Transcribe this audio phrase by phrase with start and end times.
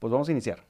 [0.00, 0.64] Pues vamos a iniciar.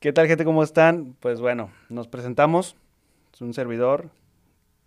[0.00, 0.46] ¿Qué tal, gente?
[0.46, 1.14] ¿Cómo están?
[1.20, 2.74] Pues bueno, nos presentamos.
[3.34, 4.08] Es un servidor,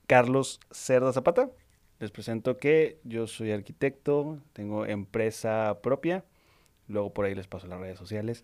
[0.08, 1.52] Carlos Cerda Zapata.
[2.00, 6.26] Les presento que yo soy arquitecto, tengo empresa propia.
[6.88, 8.44] Luego por ahí les paso las redes sociales.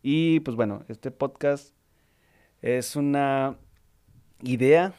[0.00, 1.74] Y pues bueno, este podcast
[2.62, 3.56] es una
[4.42, 4.92] idea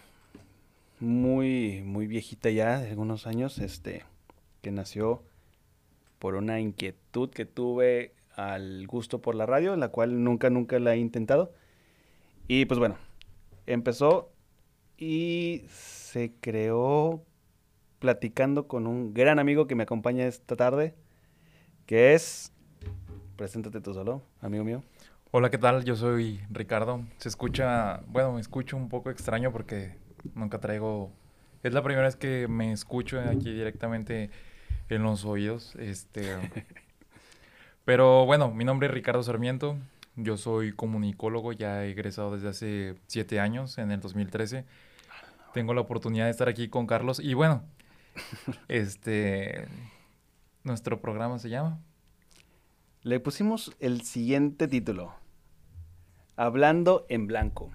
[0.99, 4.03] muy, muy viejita ya, de algunos años, este,
[4.61, 5.23] que nació
[6.20, 10.93] por una inquietud que tuve al gusto por la radio, la cual nunca, nunca la
[10.93, 11.53] he intentado.
[12.48, 12.98] Y pues bueno,
[13.66, 14.31] empezó
[14.98, 17.23] y se creó
[17.99, 20.95] platicando con un gran amigo que me acompaña esta tarde,
[21.85, 22.54] que es...
[23.35, 24.84] Preséntate tú solo, amigo mío.
[25.29, 25.84] Hola, ¿qué tal?
[25.84, 27.04] Yo soy Ricardo.
[27.18, 29.95] Se escucha, bueno, me escucho un poco extraño porque
[30.34, 31.12] nunca traigo...
[31.63, 34.29] Es la primera vez que me escucho aquí directamente
[34.90, 35.76] en los oídos.
[35.76, 36.36] Este...
[37.86, 39.77] Pero bueno, mi nombre es Ricardo Sarmiento.
[40.18, 44.66] Yo soy comunicólogo, ya he egresado desde hace siete años, en el 2013.
[45.54, 47.63] Tengo la oportunidad de estar aquí con Carlos y bueno,
[48.68, 49.68] este,
[50.63, 51.79] nuestro programa se llama.
[53.04, 55.13] Le pusimos el siguiente título.
[56.35, 57.72] Hablando en blanco.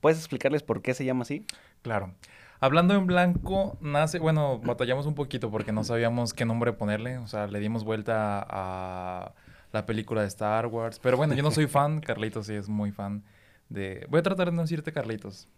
[0.00, 1.44] ¿Puedes explicarles por qué se llama así?
[1.82, 2.14] Claro.
[2.62, 7.26] Hablando en blanco, nace, bueno, batallamos un poquito porque no sabíamos qué nombre ponerle, o
[7.26, 9.34] sea, le dimos vuelta a
[9.72, 12.92] la película de Star Wars, pero bueno, yo no soy fan, Carlitos sí es muy
[12.92, 13.24] fan
[13.68, 14.06] de...
[14.10, 15.48] Voy a tratar de no decirte Carlitos.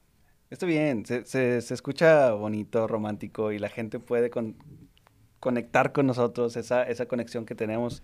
[0.48, 4.56] Está bien, se, se, se escucha bonito, romántico y la gente puede con,
[5.40, 8.02] conectar con nosotros, esa, esa conexión que tenemos,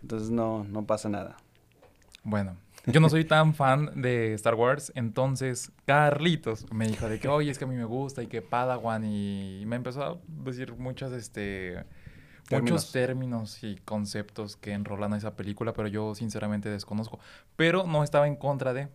[0.00, 1.36] entonces no, no pasa nada.
[2.24, 7.28] Bueno, yo no soy tan fan de Star Wars, entonces Carlitos me dijo de que,
[7.28, 10.74] oye, es que a mí me gusta y que Padawan y me empezó a decir
[10.76, 11.84] muchas, este,
[12.48, 12.72] Términos.
[12.72, 17.18] muchos términos y conceptos que enrolan a esa película, pero yo sinceramente desconozco.
[17.56, 18.88] Pero no estaba en contra de.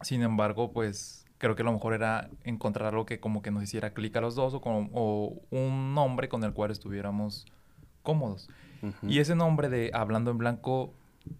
[0.00, 3.92] Sin embargo, pues creo que lo mejor era encontrar algo que como que nos hiciera
[3.92, 7.46] clic a los dos o, como, o un nombre con el cual estuviéramos
[8.02, 8.48] cómodos.
[8.80, 9.08] Ujú.
[9.08, 10.94] Y ese nombre de Hablando en Blanco,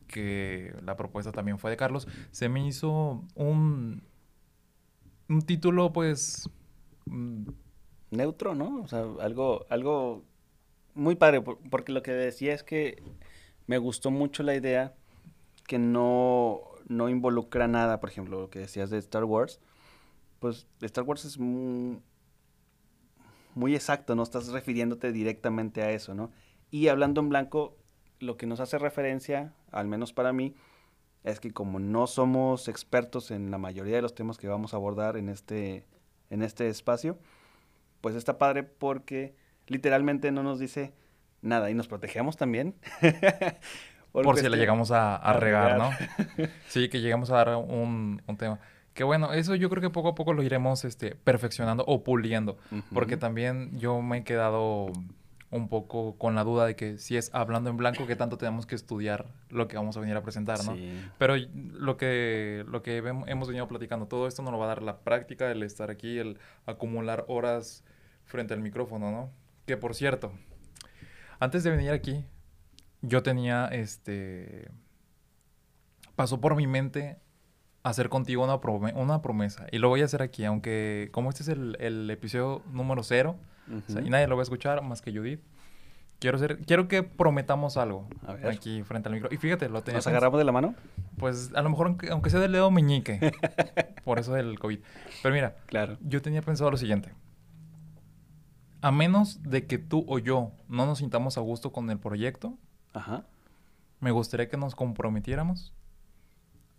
[0.09, 4.03] que la propuesta también fue de Carlos, se me hizo un,
[5.28, 6.48] un título pues...
[7.06, 7.44] mm,
[8.10, 8.82] Neutro, ¿no?
[8.82, 10.25] O sea, algo, algo
[10.94, 13.03] muy padre, por- porque lo que decía es que
[13.66, 14.94] me gustó mucho la idea
[15.69, 19.60] que no, no involucra nada, por ejemplo, lo que decías de Star Wars,
[20.41, 21.38] pues Star Wars es
[23.54, 26.31] muy exacto, no estás refiriéndote directamente a eso, ¿no?
[26.70, 27.76] Y hablando en blanco,
[28.22, 30.55] lo que nos hace referencia, al menos para mí,
[31.25, 34.77] es que como no somos expertos en la mayoría de los temas que vamos a
[34.77, 35.84] abordar en este,
[36.31, 37.19] en este espacio,
[38.00, 39.34] pues está padre porque
[39.66, 40.93] literalmente no nos dice
[41.43, 42.75] nada y nos protegemos también.
[44.12, 45.78] por si cuestión- le llegamos a, a a regar, regar.
[46.38, 46.47] ¿no?
[46.69, 48.59] Sí, que llegamos a dar un, un tema.
[48.94, 52.59] Que bueno, eso yo creo que poco a poco lo iremos este, perfeccionando o puliendo.
[52.93, 53.21] Porque Ujú.
[53.21, 54.87] también yo me he quedado
[55.52, 58.66] un poco con la duda de que si es hablando en blanco, que tanto tenemos
[58.66, 60.74] que estudiar lo que vamos a venir a presentar, ¿no?
[60.74, 61.00] Sí.
[61.18, 64.82] Pero lo que, lo que hemos venido platicando, todo esto nos lo va a dar
[64.82, 67.84] la práctica, el estar aquí, el acumular horas
[68.24, 69.30] frente al micrófono, ¿no?
[69.66, 70.32] Que por cierto,
[71.38, 72.24] antes de venir aquí,
[73.02, 74.70] yo tenía este.
[76.16, 77.19] Pasó por mi mente
[77.82, 79.66] hacer contigo una, prome- una promesa.
[79.72, 83.36] Y lo voy a hacer aquí, aunque como este es el, el episodio número cero,
[83.71, 85.41] o sea, y nadie lo va a escuchar más que Judith.
[86.19, 88.47] Quiero, ser, quiero que prometamos algo A ver.
[88.47, 89.28] aquí frente al micro.
[89.33, 90.75] Y fíjate, lo tenía ¿Nos agarramos de la mano?
[91.19, 93.33] pues a lo mejor aunque, aunque sea del dedo meñique.
[94.05, 94.78] por eso del COVID.
[95.23, 95.99] Pero mira, Claro.
[96.00, 97.12] yo tenía pensado lo siguiente.
[98.83, 102.55] A menos de que tú o yo no nos sintamos a gusto con el proyecto,
[102.93, 103.25] Ajá.
[104.00, 105.73] me gustaría que nos comprometiéramos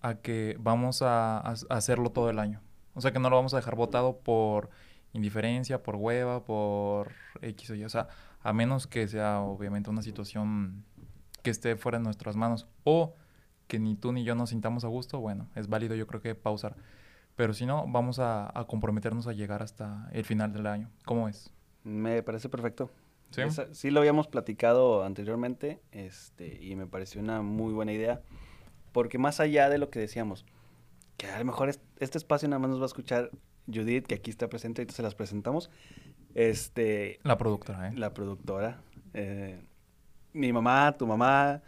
[0.02, 2.62] a que vamos a, a- a hacerlo todo el año.
[2.94, 4.70] O sea, que no lo vamos a dejar votado por
[5.14, 7.84] indiferencia, por hueva, por X o Y.
[7.86, 8.08] O sea,
[8.42, 10.84] a menos que sea obviamente una situación
[11.42, 13.16] que esté fuera de nuestras manos o
[13.68, 16.36] que ni tú ni yo nos sintamos a gusto, bueno, es válido yo creo que
[16.36, 16.76] pausar.
[17.36, 20.90] Pero si no, vamos a, a comprometernos a llegar hasta el final del año.
[21.06, 21.52] ¿Cómo es?
[21.84, 22.92] Me parece perfecto.
[23.32, 23.42] ¿Sí?
[23.42, 28.22] Esa- sí lo habíamos platicado anteriormente este, y me pareció una muy buena idea.
[28.92, 30.46] Porque más allá de lo que decíamos,
[31.18, 33.32] que a lo mejor es- este espacio nada más nos va a escuchar
[33.68, 35.70] Judith, que aquí está presente, ahorita se las presentamos.
[36.36, 37.94] Este, La productora, ¿eh?
[37.96, 38.82] la productora,
[39.14, 39.62] eh,
[40.34, 41.62] mi mamá, tu mamá,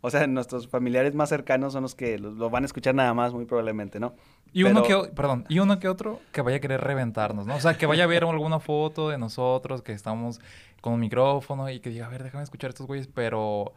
[0.00, 3.14] O sea, nuestros familiares más cercanos son los que lo, lo van a escuchar nada
[3.14, 4.14] más, muy probablemente, ¿no?
[4.52, 7.56] Y uno que, perdón, y uno que otro que vaya a querer reventarnos, ¿no?
[7.56, 10.40] O sea, que vaya a ver alguna foto de nosotros, que estamos
[10.80, 13.74] con un micrófono y que diga, a ver, déjame escuchar a estos güeyes, pero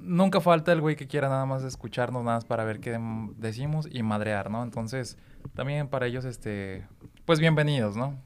[0.00, 2.98] nunca falta el güey que quiera nada más escucharnos, nada más para ver qué
[3.36, 4.62] decimos y madrear, ¿no?
[4.62, 5.16] Entonces,
[5.54, 6.86] también para ellos, este,
[7.24, 8.16] pues bienvenidos, ¿no?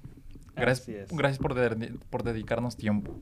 [0.55, 3.13] Gracias, gracias por, de- por dedicarnos tiempo.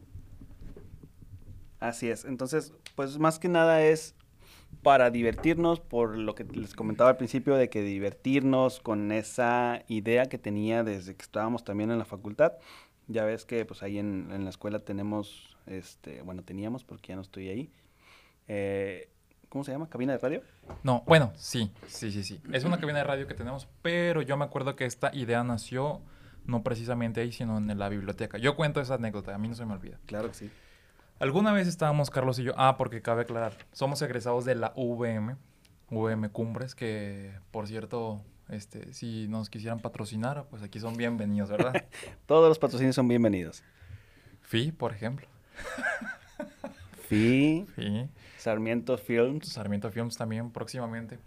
[1.81, 2.25] Así es.
[2.25, 4.15] Entonces, pues más que nada es
[4.83, 10.27] para divertirnos, por lo que les comentaba al principio, de que divertirnos con esa idea
[10.27, 12.53] que tenía desde que estábamos también en la facultad.
[13.07, 17.17] Ya ves que pues ahí en, en la escuela tenemos, este, bueno, teníamos porque ya
[17.17, 17.71] no estoy ahí.
[18.49, 19.09] eh,
[19.55, 19.89] ¿Cómo se llama?
[19.89, 20.43] ¿Cabina de radio?
[20.83, 22.43] No, bueno, sí, sí, sí, sí.
[22.53, 26.01] Es una cabina de radio que tenemos, pero yo me acuerdo que esta idea nació
[26.45, 28.37] no precisamente ahí, sino en la biblioteca.
[28.37, 30.01] Yo cuento esa anécdota, a mí no se me olvida.
[30.07, 30.51] Claro que sí.
[31.21, 35.37] Alguna vez estábamos Carlos y yo, ah, porque cabe aclarar, somos egresados de la VM,
[35.89, 41.85] VM Cumbres, que por cierto, este, si nos quisieran patrocinar, pues aquí son bienvenidos, ¿verdad?
[42.27, 43.63] Todos los patrocinios son bienvenidos.
[44.41, 45.29] FI, por ejemplo.
[47.07, 48.11] FI, FI.
[48.45, 49.49] Sarmiento Films.
[49.49, 51.19] Sarmiento Films también próximamente.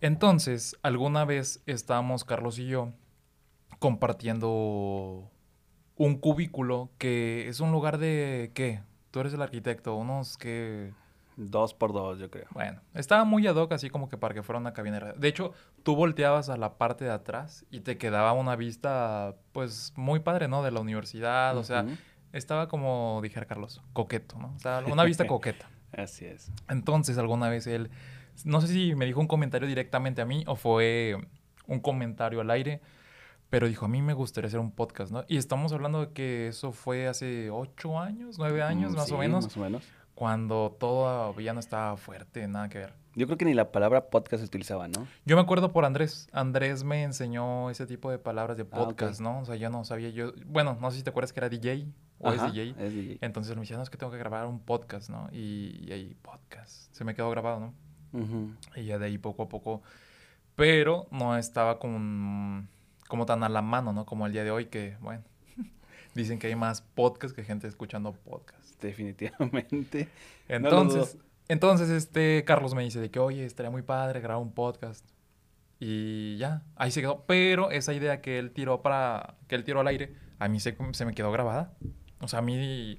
[0.00, 2.92] Entonces, alguna vez estábamos Carlos y yo
[3.80, 5.28] compartiendo
[5.96, 8.80] un cubículo que es un lugar de ¿qué?
[9.10, 10.92] Tú eres el arquitecto, unos que
[11.36, 12.46] Dos por dos, yo creo.
[12.52, 15.52] bueno, estaba muy ad hoc así como que para que fuera una cabina de hecho,
[15.82, 20.46] tú volteabas a la parte de atrás y te quedaba una vista pues muy padre,
[20.46, 20.62] ¿no?
[20.62, 21.84] De la universidad, o sea,
[22.32, 24.54] estaba como dijera Carlos, coqueto, ¿no?
[24.56, 25.68] O sea, una vista coqueta.
[25.96, 26.50] Así es.
[26.68, 27.90] Entonces, alguna vez él,
[28.44, 31.16] no sé si me dijo un comentario directamente a mí o fue
[31.66, 32.80] un comentario al aire,
[33.50, 35.24] pero dijo, a mí me gustaría hacer un podcast, ¿no?
[35.28, 39.18] Y estamos hablando de que eso fue hace ocho años, nueve años, Mm, más o
[39.18, 39.84] menos, Más o menos.
[40.14, 42.92] cuando todavía no estaba fuerte, nada que ver.
[43.16, 45.08] Yo creo que ni la palabra podcast se utilizaba, ¿no?
[45.24, 46.28] Yo me acuerdo por Andrés.
[46.32, 49.40] Andrés me enseñó ese tipo de palabras de Ah, podcast, ¿no?
[49.40, 51.86] O sea, yo no sabía, yo, bueno, no sé si te acuerdas que era DJ
[52.18, 52.74] o Ajá, es DJ.
[52.78, 53.18] Es DJ.
[53.22, 55.30] Entonces me decía, no, es que tengo que grabar un podcast, ¿no?
[55.32, 56.94] Y, y ahí, podcast.
[56.94, 57.74] Se me quedó grabado, ¿no?
[58.76, 59.82] Y ya de ahí poco a poco.
[60.54, 62.66] Pero no estaba como,
[63.08, 64.04] como tan a la mano, ¿no?
[64.04, 65.22] Como el día de hoy, que, bueno,
[66.14, 68.78] dicen que hay más podcast que gente escuchando podcast.
[68.82, 70.10] Definitivamente.
[70.48, 71.16] Entonces.
[71.48, 75.06] Entonces este Carlos me dice de que, oye, estaría muy padre grabar un podcast.
[75.78, 77.24] Y ya, ahí se quedó.
[77.26, 80.76] Pero esa idea que él tiró para, que él tiró al aire, a mí se,
[80.92, 81.74] se me quedó grabada.
[82.20, 82.98] O sea, a mí,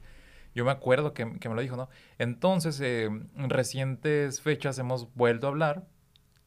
[0.54, 1.90] yo me acuerdo que, que me lo dijo, ¿no?
[2.20, 5.88] Entonces, eh, en recientes fechas hemos vuelto a hablar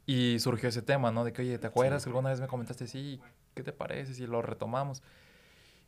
[0.06, 1.25] y surgió ese tema, ¿no?
[1.25, 2.03] De que, oye, ¿te acuerdas?
[2.03, 2.06] Sí.
[2.06, 3.20] que Alguna vez me comentaste, sí,
[3.55, 5.03] ¿qué te parece si lo retomamos?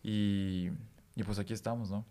[0.02, 0.70] Y,
[1.14, 2.04] y pues aquí estamos, ¿no?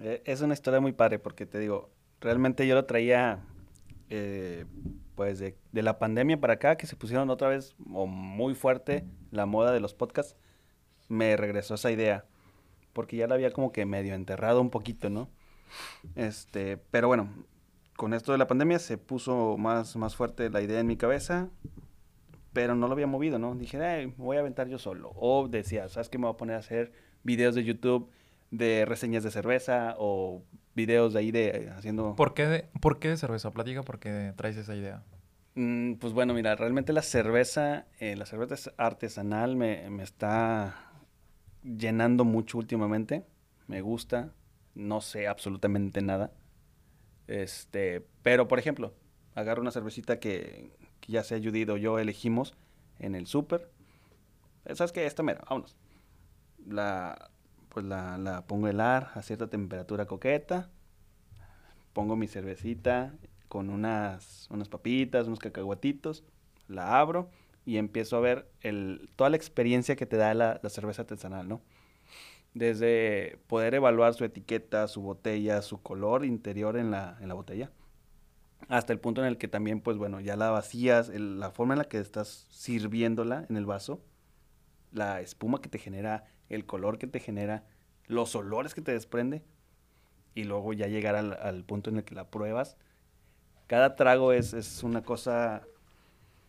[0.00, 1.90] Eh, Es una historia muy padre porque te digo,
[2.20, 3.40] realmente yo lo traía
[4.10, 4.64] eh,
[5.14, 9.72] pues de, la pandemia para acá, que se pusieron otra vez muy fuerte la moda
[9.72, 10.36] de los podcasts,
[11.08, 12.24] me regresó esa idea,
[12.92, 15.28] porque ya la había como que medio enterrado un poquito, ¿no?
[16.14, 17.28] Este, pero bueno,
[17.96, 21.48] con esto de la pandemia se puso más, más fuerte la idea en mi cabeza,
[22.52, 23.54] pero no lo había movido, ¿no?
[23.54, 25.12] Dije, "Ay, voy a aventar yo solo.
[25.16, 26.18] O decía, ¿sabes qué?
[26.18, 26.92] Me voy a poner a hacer
[27.24, 28.10] videos de YouTube
[28.50, 30.42] de reseñas de cerveza o
[30.78, 32.14] videos de ahí de haciendo...
[32.16, 33.50] ¿Por qué, de, ¿Por qué de cerveza?
[33.50, 35.02] Platica por qué traes esa idea.
[35.56, 40.92] Mm, pues bueno, mira, realmente la cerveza, eh, la cerveza artesanal me, me está
[41.64, 43.24] llenando mucho últimamente.
[43.66, 44.32] Me gusta,
[44.74, 46.30] no sé absolutamente nada.
[47.26, 48.94] Este, pero por ejemplo,
[49.34, 50.70] agarro una cervecita que,
[51.00, 52.54] que ya sea Judith o yo elegimos
[53.00, 53.68] en el súper.
[54.74, 55.06] ¿Sabes qué?
[55.06, 55.76] Esta mera, vámonos.
[56.66, 57.30] La,
[57.68, 60.70] pues la, la pongo a helar a cierta temperatura coqueta.
[61.92, 63.14] Pongo mi cervecita
[63.48, 66.24] con unas, unas papitas, unos cacahuatitos.
[66.68, 67.30] La abro
[67.64, 71.48] y empiezo a ver el, toda la experiencia que te da la, la cerveza artesanal,
[71.48, 71.60] ¿no?
[72.54, 77.70] Desde poder evaluar su etiqueta, su botella, su color interior en la, en la botella,
[78.68, 81.78] hasta el punto en el que también, pues bueno, ya la vacías, la forma en
[81.78, 84.02] la que estás sirviéndola en el vaso,
[84.90, 87.64] la espuma que te genera, el color que te genera,
[88.06, 89.42] los olores que te desprende,
[90.34, 92.76] y luego ya llegar al, punto en el que la pruebas.
[93.66, 95.62] Cada trago es, es una cosa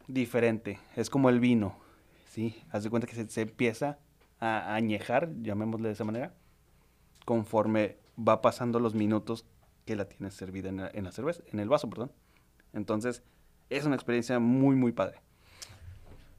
[0.07, 1.75] diferente, es como el vino,
[2.27, 2.61] ¿sí?
[2.71, 3.99] Haz de cuenta que se, empieza
[4.39, 6.33] a añejar, llamémosle de esa manera,
[7.25, 9.45] conforme va pasando los minutos
[9.85, 12.11] que la tienes servida en en la cerveza, en el vaso, perdón.
[12.73, 13.23] Entonces,
[13.69, 15.21] es una experiencia muy, muy padre.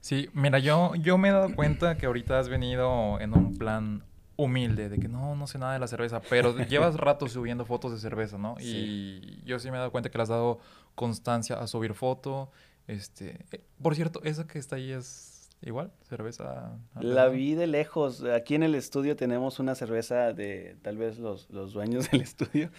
[0.01, 4.03] Sí, mira, yo, yo me he dado cuenta que ahorita has venido en un plan
[4.35, 7.91] humilde, de que no, no sé nada de la cerveza, pero llevas rato subiendo fotos
[7.91, 8.55] de cerveza, ¿no?
[8.59, 10.59] Y yo sí me he dado cuenta que le has dado
[10.95, 12.51] constancia a subir foto.
[12.87, 16.71] Este, eh, por cierto, esa que está ahí es igual, cerveza.
[16.99, 18.23] La vi de lejos.
[18.23, 22.71] Aquí en el estudio tenemos una cerveza de tal vez los, los dueños del estudio,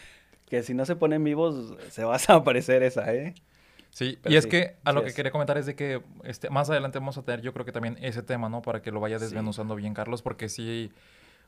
[0.48, 3.34] que si no se ponen vivos se va a aparecer esa, ¿eh?
[3.92, 6.98] Sí, y es que a lo que quería comentar es de que este, más adelante
[6.98, 8.62] vamos a tener yo creo que también ese tema, ¿no?
[8.62, 10.90] Para que lo vaya desmenuzando bien Carlos, porque sí,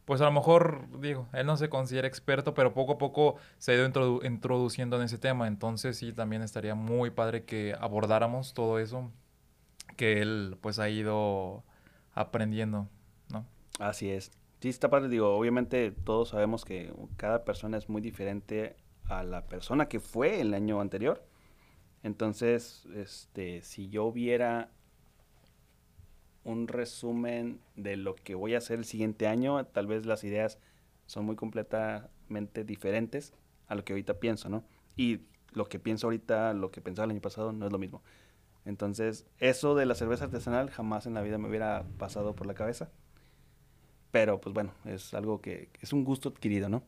[0.05, 3.73] pues a lo mejor, digo, él no se considera experto, pero poco a poco se
[3.73, 8.79] ha ido introduciendo en ese tema, entonces sí, también estaría muy padre que abordáramos todo
[8.79, 9.11] eso
[9.97, 11.65] que él pues ha ido
[12.13, 12.89] aprendiendo,
[13.31, 13.47] ¿no?
[13.79, 14.33] Así es.
[14.61, 19.47] Sí, está padre, digo, obviamente todos sabemos que cada persona es muy diferente a la
[19.47, 21.25] persona que fue el año anterior.
[22.05, 24.69] Entonces, este, si yo viera
[26.45, 30.59] un resumen de lo que voy a hacer el siguiente año, tal vez las ideas
[31.07, 33.33] son muy completamente diferentes
[33.69, 34.65] a lo que ahorita pienso, ¿no?
[34.97, 38.03] Y lo que pienso ahorita, lo que pensaba el año pasado, no es lo mismo.
[38.67, 42.53] Entonces, eso de la cerveza artesanal jamás en la vida me hubiera pasado por la
[42.53, 42.91] cabeza.
[44.11, 46.85] Pero, pues bueno, es algo que es un gusto adquirido, ¿no?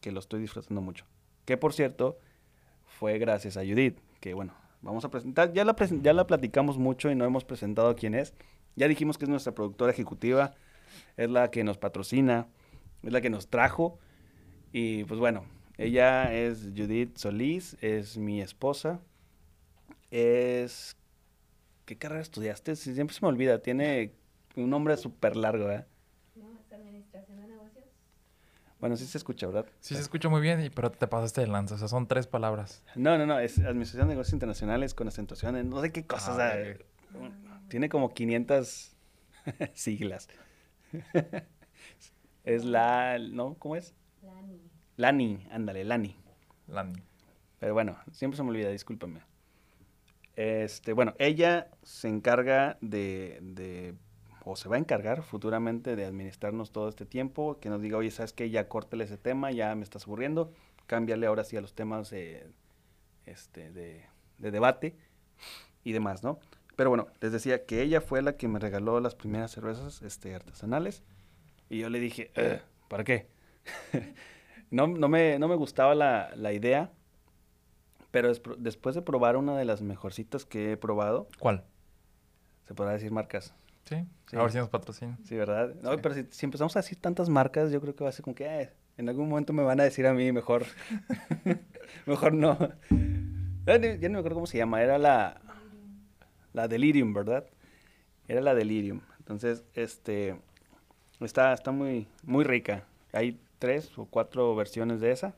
[0.00, 1.06] Que lo estoy disfrutando mucho.
[1.44, 2.18] Que, por cierto,
[2.86, 5.52] fue gracias a Judith, que bueno, vamos a presentar.
[5.52, 8.32] Ya la, ya la platicamos mucho y no hemos presentado quién es.
[8.74, 10.54] Ya dijimos que es nuestra productora ejecutiva,
[11.18, 12.48] es la que nos patrocina,
[13.02, 13.98] es la que nos trajo.
[14.72, 15.44] Y pues bueno,
[15.76, 19.02] ella es Judith Solís, es mi esposa.
[20.10, 20.96] Es...
[21.84, 22.76] ¿Qué carrera estudiaste?
[22.76, 24.14] Siempre se me olvida, tiene
[24.56, 25.84] un nombre súper largo, ¿eh?
[26.34, 27.53] No, es administración.
[28.84, 29.64] Bueno, sí se escucha, ¿verdad?
[29.80, 32.84] Sí se escucha muy bien, pero te pasaste de lanza, o sea, son tres palabras.
[32.94, 36.38] No, no, no, es Administración de Negocios Internacionales con acentuación en no sé qué cosas.
[36.38, 36.54] Ah,
[37.68, 38.94] tiene como 500
[39.72, 40.28] siglas.
[42.44, 43.54] es la, ¿no?
[43.54, 43.94] ¿Cómo es?
[44.22, 44.60] Lani.
[44.98, 46.18] Lani, ándale, Lani.
[46.66, 47.02] Lani.
[47.60, 49.22] Pero bueno, siempre se me olvida, discúlpame.
[50.36, 53.94] Este, bueno, ella se encarga de, de,
[54.44, 58.10] o se va a encargar futuramente de administrarnos todo este tiempo, que nos diga, oye,
[58.10, 58.50] ¿sabes qué?
[58.50, 60.52] Ya córtale ese tema, ya me estás aburriendo,
[60.86, 62.46] cámbiale ahora sí a los temas de,
[63.26, 64.04] este, de,
[64.38, 64.96] de debate
[65.82, 66.38] y demás, ¿no?
[66.76, 70.34] Pero bueno, les decía que ella fue la que me regaló las primeras cervezas este,
[70.34, 71.04] artesanales.
[71.68, 72.30] Y yo le dije,
[72.88, 73.28] ¿para qué?
[74.70, 76.90] no, no, me, no me gustaba la, la idea.
[78.10, 81.28] Pero después de probar una de las mejorcitas que he probado.
[81.38, 81.64] ¿Cuál?
[82.66, 83.54] Se podrá decir marcas.
[83.84, 83.96] Sí,
[84.36, 85.18] a ver si nos patrocinan.
[85.24, 85.74] Sí, ¿verdad?
[85.82, 88.24] No, pero si, si, empezamos a decir tantas marcas, yo creo que va a ser
[88.24, 90.64] como que eh, en algún momento me van a decir a mí mejor.
[92.06, 92.58] mejor no.
[93.66, 94.82] Ya, ya no me acuerdo cómo se llama.
[94.82, 95.40] Era la
[96.54, 97.44] la Delirium, ¿verdad?
[98.26, 99.02] Era la Delirium.
[99.18, 100.36] Entonces, este,
[101.20, 102.84] está, está muy, muy rica.
[103.12, 105.34] Hay tres o cuatro versiones de esa,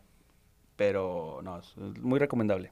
[0.76, 2.70] pero no, es muy recomendable.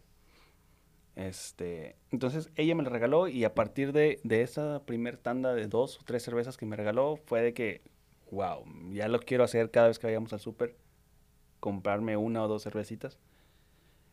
[1.17, 5.69] Este, entonces ella me la regaló y a partir de, de esa primer tanda de
[5.69, 7.83] dos o tres cervezas que me regaló fue de que,
[8.31, 10.77] wow, ya lo quiero hacer cada vez que vayamos al súper,
[11.61, 13.19] comprarme una o dos cervecitas.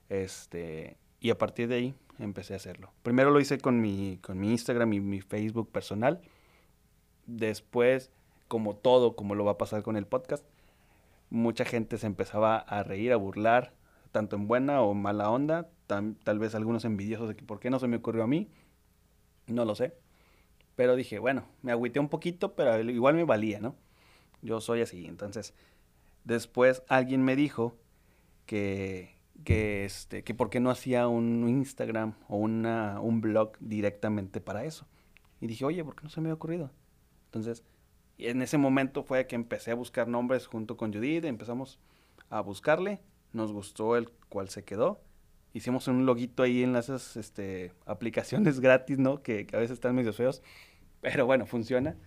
[0.10, 2.92] Este, y a partir de ahí empecé a hacerlo.
[3.04, 6.22] Primero lo hice con mi, con mi Instagram y mi Facebook personal.
[7.26, 8.12] Después,
[8.48, 10.46] como todo, como lo va a pasar con el podcast,
[11.30, 13.74] mucha gente se empezaba a reír, a burlar,
[14.12, 15.70] tanto en buena o mala onda.
[15.88, 18.50] tal vez algunos envidiosos de que por qué no se me ocurrió a mí.
[19.48, 19.94] No lo sé.
[20.76, 23.76] Pero dije, bueno, me agüité un poquito, pero igual me valía, ¿no?
[24.42, 25.06] Yo soy así.
[25.06, 25.54] Entonces,
[26.24, 27.76] después alguien me dijo
[28.46, 34.42] que, que, este, que por qué no hacía un Instagram o una, un blog directamente
[34.42, 34.88] para eso.
[35.40, 36.72] Y dije, oye, ¿por qué no se me había ocurrido?
[37.26, 37.64] Entonces,
[38.18, 41.80] en ese momento fue que empecé a buscar nombres junto con Judith, empezamos
[42.30, 43.02] a buscarle,
[43.34, 45.02] nos gustó el cual se quedó.
[45.54, 49.22] Hicimos un loguito ahí en esas este, aplicaciones gratis, ¿no?
[49.22, 50.42] Que, a veces están medio feos,
[51.02, 51.98] pero bueno, funciona.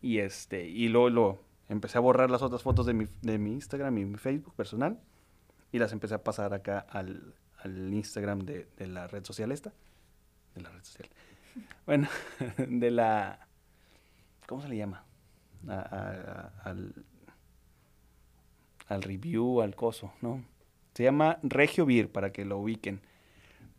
[0.00, 3.52] Y, este, y luego lo, empecé a borrar las otras fotos de mi, de mi
[3.52, 5.00] Instagram y mi Facebook personal
[5.72, 9.72] y las empecé a pasar acá al, al Instagram de, de, la red social esta.
[10.54, 11.08] De la red social.
[11.84, 12.08] Bueno,
[12.56, 13.46] de la...
[14.46, 15.04] ¿Cómo se le llama?
[15.68, 17.04] al,
[18.88, 20.42] al review, al coso, ¿no?
[20.94, 23.00] Se llama Regio Beer para que lo ubiquen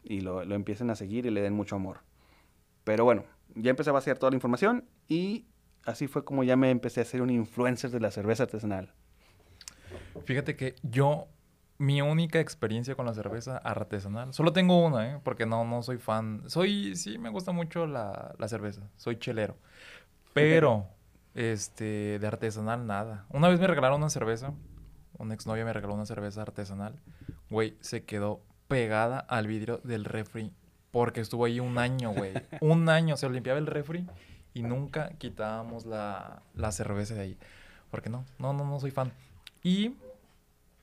[0.03, 1.99] y lo, lo empiecen a seguir y le den mucho amor.
[2.83, 3.23] Pero bueno,
[3.55, 5.45] ya empecé a vaciar toda la información y
[5.85, 8.93] así fue como ya me empecé a ser un influencer de la cerveza artesanal.
[10.25, 11.27] Fíjate que yo
[11.77, 14.33] mi única experiencia con la cerveza artesanal.
[14.33, 15.19] Solo tengo una, ¿eh?
[15.23, 16.43] Porque no, no soy fan.
[16.47, 18.81] Soy, sí, me gusta mucho la, cerveza.
[18.95, 19.57] Soy chelero.
[20.33, 20.87] Pero
[21.35, 23.25] Este, de artesanal, nada.
[23.29, 24.53] Una vez me regalaron una cerveza.
[25.17, 26.95] Una exnovia me regaló una cerveza artesanal.
[27.49, 30.51] Güey, se quedó pegada al vidrio del refri.
[30.91, 32.33] Porque estuvo ahí un año, güey.
[32.61, 33.17] un año.
[33.17, 34.07] Se limpiaba el refri
[34.53, 37.37] y nunca quitábamos la, la cerveza de ahí.
[37.89, 39.11] Porque no, no, no, no soy fan.
[39.63, 39.95] Y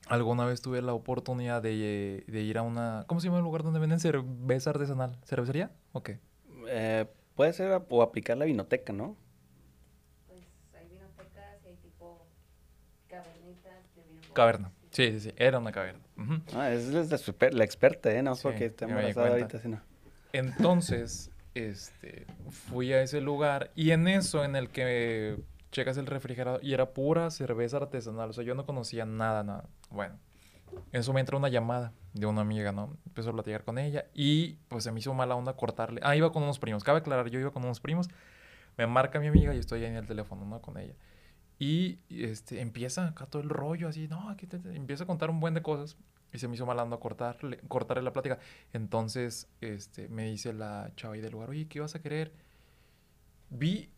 [0.08, 3.04] alguna vez tuve la oportunidad de, de ir a una...
[3.06, 5.16] ¿Cómo se llama el lugar donde venden cerveza artesanal?
[5.24, 6.18] ¿Cervecería o qué?
[6.68, 7.06] Eh,
[7.36, 9.16] puede ser o aplicar la vinoteca, ¿no?
[10.28, 10.42] Pues
[10.74, 12.26] hay vinotecas y hay tipo
[13.08, 14.19] cavernitas de vino.
[14.32, 14.72] Caverna.
[14.90, 15.32] Sí, sí, sí.
[15.36, 16.00] Era una caverna.
[16.54, 18.22] Ah, es la, super- la experta, ¿eh?
[18.22, 19.80] No Sí, porque di embarazada ahorita, sino.
[20.32, 25.38] Entonces, este, fui a ese lugar y en eso, en el que
[25.72, 29.64] checas el refrigerador y era pura cerveza artesanal, o sea, yo no conocía nada, nada.
[29.90, 30.18] Bueno,
[30.92, 32.96] en eso me entra una llamada de una amiga, ¿no?
[33.06, 36.00] Empezó a platicar con ella y pues se me hizo mala onda cortarle.
[36.04, 38.08] Ah, iba con unos primos, cabe aclarar, yo iba con unos primos,
[38.76, 40.60] me marca mi amiga y estoy ahí en el teléfono, ¿no?
[40.60, 40.94] Con ella.
[41.60, 45.30] Y este, empieza acá todo el rollo así, no, aquí te, te- empieza a contar
[45.30, 45.96] un buen de cosas.
[46.32, 48.38] Y se me hizo mala onda cortarle, cortarle la plática.
[48.72, 52.32] Entonces, este, me dice la chava ahí del lugar, oye, ¿qué vas a querer?
[53.50, 53.90] Vi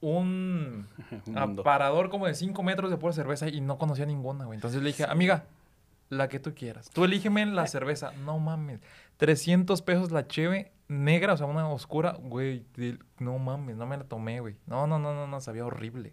[0.00, 0.86] un
[1.26, 4.56] Un aparador como de 5 metros de pura cerveza y no conocía ninguna, güey.
[4.56, 5.44] Entonces le dije, amiga,
[6.08, 6.90] la que tú quieras.
[6.90, 8.12] Tú elígeme la cerveza.
[8.24, 8.80] No mames.
[9.16, 12.12] 300 pesos la cheve negra, o sea, una oscura.
[12.20, 12.66] Güey,
[13.18, 14.56] no mames, no me la tomé, güey.
[14.66, 16.12] No, no, no, no, no, sabía horrible.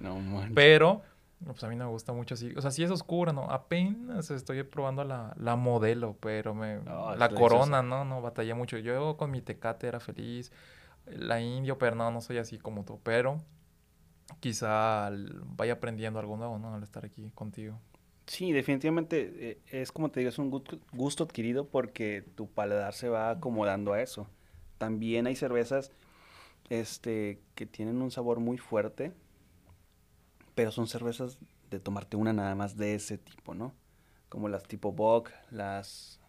[0.00, 0.52] No manches.
[0.54, 1.02] Pero,
[1.44, 2.52] pues a mí no me gusta mucho así.
[2.56, 3.50] O sea, sí es oscura, ¿no?
[3.50, 6.78] Apenas estoy probando la, la modelo, pero me...
[6.78, 8.78] No, es la corona, no, no, batallé mucho.
[8.78, 10.52] Yo con mi tecate era feliz.
[11.06, 13.00] La indio, pero no, no soy así como tú.
[13.02, 13.40] Pero
[14.40, 15.10] quizá
[15.56, 16.74] vaya aprendiendo algo nuevo, ¿no?
[16.74, 17.78] Al estar aquí contigo.
[18.26, 22.92] Sí, definitivamente eh, es como te digo, es un gusto, gusto adquirido porque tu paladar
[22.92, 24.28] se va acomodando a eso.
[24.76, 25.92] También hay cervezas
[26.68, 29.12] este, que tienen un sabor muy fuerte,
[30.58, 31.38] pero son cervezas
[31.70, 33.76] de tomarte una nada más de ese tipo, ¿no?
[34.28, 36.20] Como las tipo Bock, las...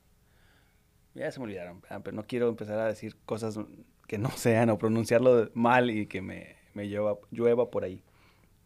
[1.16, 3.60] Ya se me olvidaron, ah, pero no quiero empezar a decir cosas
[4.06, 8.04] que no sean o pronunciarlo mal y que me, me llueva, llueva por ahí.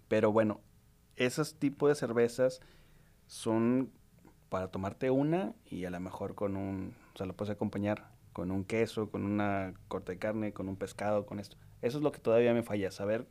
[0.10, 0.60] Pero bueno,
[1.16, 2.60] esos tipos de cervezas
[3.28, 3.90] son
[4.50, 8.52] para tomarte una y a lo mejor con un, o sea, lo puedes acompañar con
[8.52, 11.56] un queso, con una corte de carne, con un pescado, con esto.
[11.82, 13.30] Eso es lo que todavía me falla, saber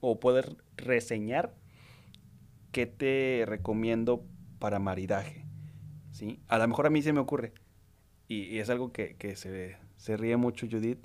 [0.00, 1.54] o poder reseñar
[2.72, 4.24] qué te recomiendo
[4.58, 5.44] para maridaje,
[6.12, 6.40] ¿sí?
[6.48, 7.52] A lo mejor a mí se me ocurre
[8.28, 11.04] y, y es algo que, que se, se ríe mucho Judith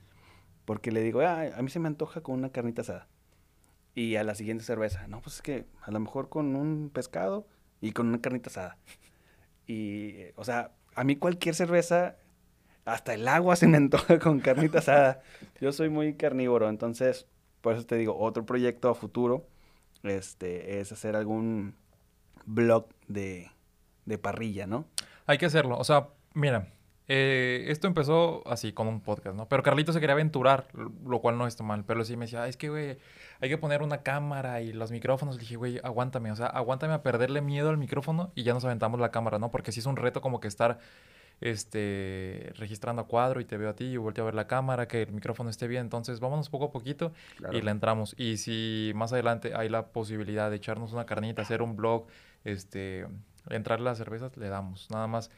[0.66, 3.08] porque le digo, "Ah, a mí se me antoja con una carnita asada.
[3.96, 7.48] Y a la siguiente cerveza, no, pues es que a lo mejor con un pescado
[7.82, 8.78] y con una carnita asada.
[9.68, 12.18] Y, eh, o sea, a mí cualquier cerveza,
[12.86, 15.22] hasta el agua se me antoja con carnita asada.
[15.62, 17.28] Yo soy muy carnívoro, entonces,
[17.64, 19.48] por eso te digo, otro proyecto a futuro
[20.04, 21.76] este, es hacer algún
[22.46, 23.50] blog de,
[24.06, 24.86] de parrilla, ¿no?
[25.26, 25.78] Hay que hacerlo.
[25.78, 26.68] O sea, mira,
[27.08, 29.48] eh, esto empezó así, con un podcast, ¿no?
[29.48, 31.86] Pero Carlito se quería aventurar, lo cual no está mal.
[31.86, 32.98] Pero sí me decía, "Ay, es que, güey,
[33.40, 35.36] hay que poner una cámara y los micrófonos.
[35.36, 36.34] Le dije, güey, aguántame.
[36.34, 39.52] O sea, aguántame a perderle miedo al micrófono y ya nos aventamos la cámara, ¿no?
[39.52, 40.80] Porque sí es un reto como que estar
[41.44, 44.88] este, registrando a cuadro y te veo a ti y volteo a ver la cámara,
[44.88, 45.82] que el micrófono esté bien.
[45.82, 47.12] Entonces, vámonos poco a poquito
[47.52, 48.16] y le entramos.
[48.18, 52.08] Y si más adelante hay la posibilidad de echarnos una carnita, hacer un blog,
[52.46, 53.06] este,
[53.50, 54.90] entrarle a las cervezas, le damos.
[54.90, 55.30] Nada más.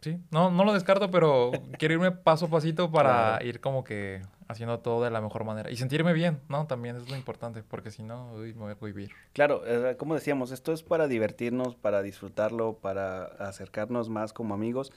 [0.00, 3.46] Sí, no, no lo descarto, pero quiero irme paso a pasito para Claro.
[3.46, 5.70] ir como que haciendo todo de la mejor manera.
[5.70, 6.66] Y sentirme bien, ¿no?
[6.66, 9.10] También es lo importante, porque si no, uy, me voy a vivir.
[9.34, 14.90] Claro, eh, como decíamos, esto es para divertirnos, para disfrutarlo, para acercarnos más como amigos,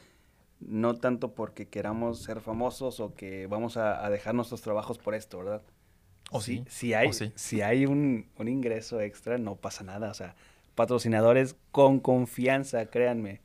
[0.61, 5.15] no tanto porque queramos ser famosos o que vamos a, a dejar nuestros trabajos por
[5.15, 5.61] esto, ¿verdad?
[6.31, 7.33] O si, sí, si hay, o sí.
[7.35, 10.35] si hay un, un ingreso extra, no pasa nada, o sea,
[10.75, 13.41] patrocinadores con confianza, créanme,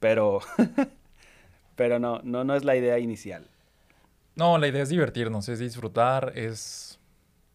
[0.00, 0.40] pero,
[1.76, 3.46] pero no, no, no es la idea inicial.
[4.38, 7.00] No, la idea es divertirnos, es disfrutar, es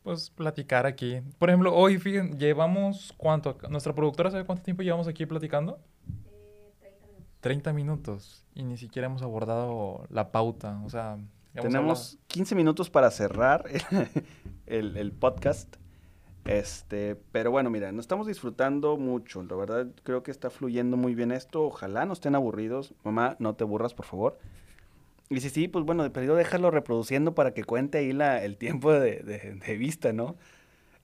[0.04, 1.22] pues platicar aquí.
[1.40, 5.80] Por ejemplo, hoy, fíjense, llevamos cuánto, nuestra productora sabe cuánto tiempo llevamos aquí platicando?
[6.82, 7.40] Eh, 30 minutos.
[7.40, 11.18] 30 minutos y ni siquiera hemos abordado la pauta, o sea,
[11.54, 13.64] Tenemos 15 minutos para cerrar
[14.66, 15.78] el, el podcast.
[16.44, 19.42] Este, pero bueno, mira, nos estamos disfrutando mucho.
[19.44, 21.64] La verdad, creo que está fluyendo muy bien esto.
[21.64, 22.94] Ojalá no estén aburridos.
[23.06, 24.38] Mamá, no te aburras, por favor.
[25.34, 28.58] Y si sí, pues bueno, de perdido déjalo reproduciendo para que cuente ahí la, el
[28.58, 30.36] tiempo de, de- vista, ¿no?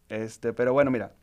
[0.09, 1.15] Este, pero bueno, mira,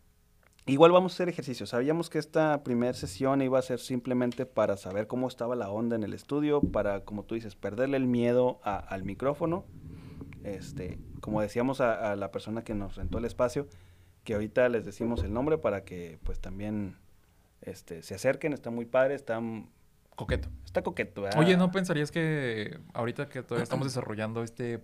[0.66, 1.66] igual vamos a hacer ejercicio.
[1.66, 5.94] Sabíamos que esta primera sesión iba a ser simplemente para saber cómo estaba la onda
[5.94, 9.64] en el estudio, para, como tú dices, perderle el miedo al micrófono.
[10.42, 13.68] Este, como decíamos a, la persona que nos rentó el espacio,
[14.24, 16.96] que ahorita les decimos el nombre para que pues también
[17.62, 19.40] este, se acerquen, está muy padre, está,
[20.16, 20.48] Coqueto.
[20.64, 21.22] está coqueto.
[21.22, 21.38] ¿verdad?
[21.38, 24.82] Oye, ¿no pensarías que ahorita que todavía estamos desarrollando este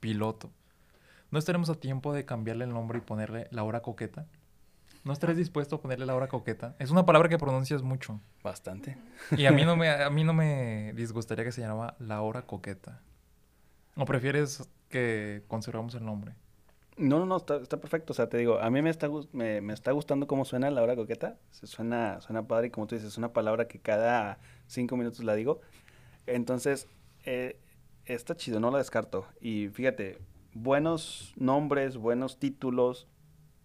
[0.00, 0.50] piloto,
[1.30, 4.26] ¿no estaremos a tiempo de cambiarle el nombre y ponerle la hora coqueta?
[5.04, 6.76] ¿No estarías dispuesto a ponerle la hora coqueta?
[6.78, 8.20] Es una palabra que pronuncias mucho.
[8.42, 8.96] Bastante.
[9.36, 12.42] Y a mí no me, a mí no me disgustaría que se llamara la hora
[12.42, 13.00] coqueta.
[13.96, 16.34] ¿O prefieres que conservamos el nombre?
[16.96, 18.12] No, no, no, está, perfecto.
[18.12, 20.82] O sea, te digo, a mí me está, me, me está gustando cómo suena la
[20.82, 21.38] hora coqueta.
[21.50, 25.24] Se suena, suena padre y como tú dices, es una palabra que cada cinco minutos
[25.24, 25.60] la digo.
[26.26, 26.88] Entonces,
[27.24, 27.58] eh,
[28.04, 29.26] está chido, no la descarto.
[29.40, 30.18] Y fíjate,
[30.54, 33.08] buenos nombres, buenos títulos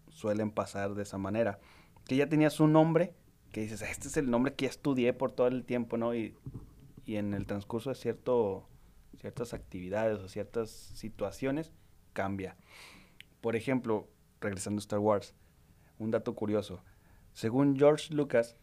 [0.10, 1.60] suelen pasar de esa manera.
[2.06, 3.13] Que ya tenías un nombre
[3.52, 6.16] que dices, este es el nombre que estudié por todo el tiempo, ¿no?
[6.16, 6.36] Y,
[7.06, 8.68] y en el transcurso de cierto,
[9.20, 11.72] ciertas actividades o ciertas situaciones,
[12.13, 12.56] cambia.
[13.41, 14.08] Por ejemplo,
[14.41, 15.34] regresando a Star Wars,
[16.00, 16.84] un dato curioso.
[17.34, 18.58] Según George Lucas,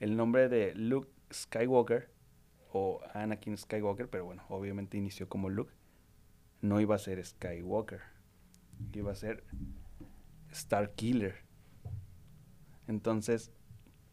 [0.00, 2.10] el nombre de Luke Skywalker,
[2.72, 5.72] o Anakin Skywalker, pero bueno, obviamente inició como Luke,
[6.60, 8.00] no iba a ser Skywalker,
[8.92, 9.44] iba a ser
[10.50, 11.36] Star Killer.
[12.86, 13.52] Entonces,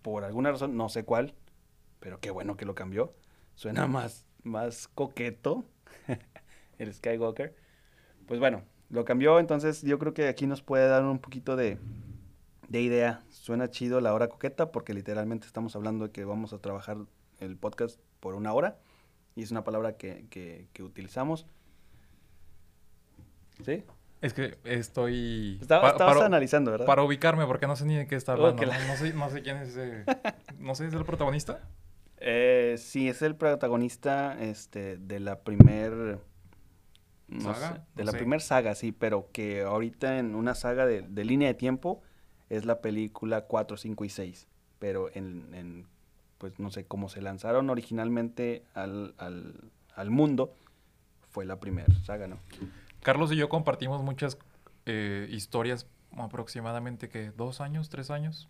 [0.01, 1.36] por alguna razón, no sé cuál,
[1.99, 3.13] pero qué bueno que lo cambió.
[3.56, 5.65] Suena más, más coqueto
[6.77, 7.56] el Skywalker.
[8.27, 11.77] Pues bueno, lo cambió, entonces yo creo que aquí nos puede dar un poquito de,
[12.69, 13.21] de idea.
[13.29, 16.97] Suena chido la hora coqueta porque literalmente estamos hablando de que vamos a trabajar
[17.39, 18.77] el podcast por una hora
[19.36, 21.47] y es una palabra que, que, que utilizamos.
[23.65, 23.84] ¿Sí?
[24.21, 25.58] Es que estoy...
[25.62, 26.86] Estaba- pa- estabas para- analizando, ¿verdad?
[26.86, 28.63] Para ubicarme, porque no sé ni de qué está Oh, hablando.
[28.65, 30.06] No, sé, no sé quién es ese...
[30.60, 31.62] No sé, ¿es el protagonista?
[32.25, 36.19] Eh, sí, es el protagonista este, de la primer...
[37.34, 37.76] no ¿Saga?
[37.76, 38.17] sé, de No la sé.
[38.17, 42.02] primer saga, sí, pero que ahorita en una saga de, de línea de tiempo
[42.50, 44.48] es la película 4, 5 y 6.
[44.80, 45.88] Pero en, en,
[46.38, 50.54] pues no sé, cómo se lanzaron originalmente al, al, al mundo,
[51.32, 52.38] fue la primera saga, ¿no?
[53.02, 54.38] Carlos y yo compartimos muchas
[54.86, 58.50] eh, historias, aproximadamente que dos años, tres años.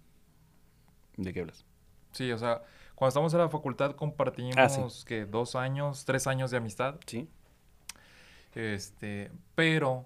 [1.18, 1.66] ¿De qué hablas?
[2.12, 2.64] Sí, o sea,
[2.96, 5.06] cuando estamos en la facultad compartimos Ah, sí.
[5.06, 7.00] que dos años, tres años de amistad.
[7.06, 7.30] Sí,
[8.56, 10.06] Este, pero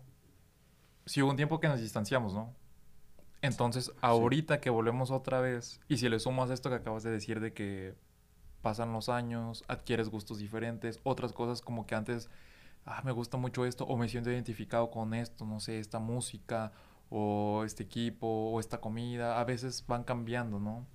[1.05, 2.53] sí hubo un tiempo que nos distanciamos, ¿no?
[3.41, 7.39] Entonces, ahorita que volvemos otra vez, y si le sumas esto que acabas de decir
[7.39, 7.95] de que
[8.61, 12.29] pasan los años, adquieres gustos diferentes, otras cosas como que antes,
[12.85, 16.71] ah, me gusta mucho esto, o me siento identificado con esto, no sé, esta música,
[17.09, 20.85] o este equipo, o esta comida, a veces van cambiando, ¿no?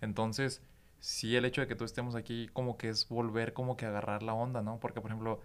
[0.00, 0.62] Entonces,
[1.00, 3.88] sí el hecho de que tú estemos aquí como que es volver como que a
[3.90, 4.80] agarrar la onda, ¿no?
[4.80, 5.40] Porque, por ejemplo,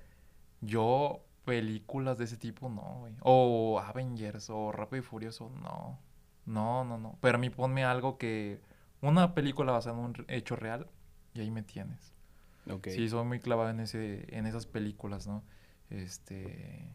[0.62, 3.14] yo películas de ese tipo no, güey.
[3.22, 6.00] O Avengers o Rápido y Furioso, no.
[6.46, 7.18] No, no, no.
[7.22, 8.60] Pero a mí ponme algo que...
[9.02, 10.88] Una película basada en un hecho real
[11.34, 12.14] y ahí me tienes.
[12.70, 12.88] ok.
[12.90, 15.44] Sí, soy muy clavado en, ese, en esas películas, ¿no?
[15.90, 16.88] Este...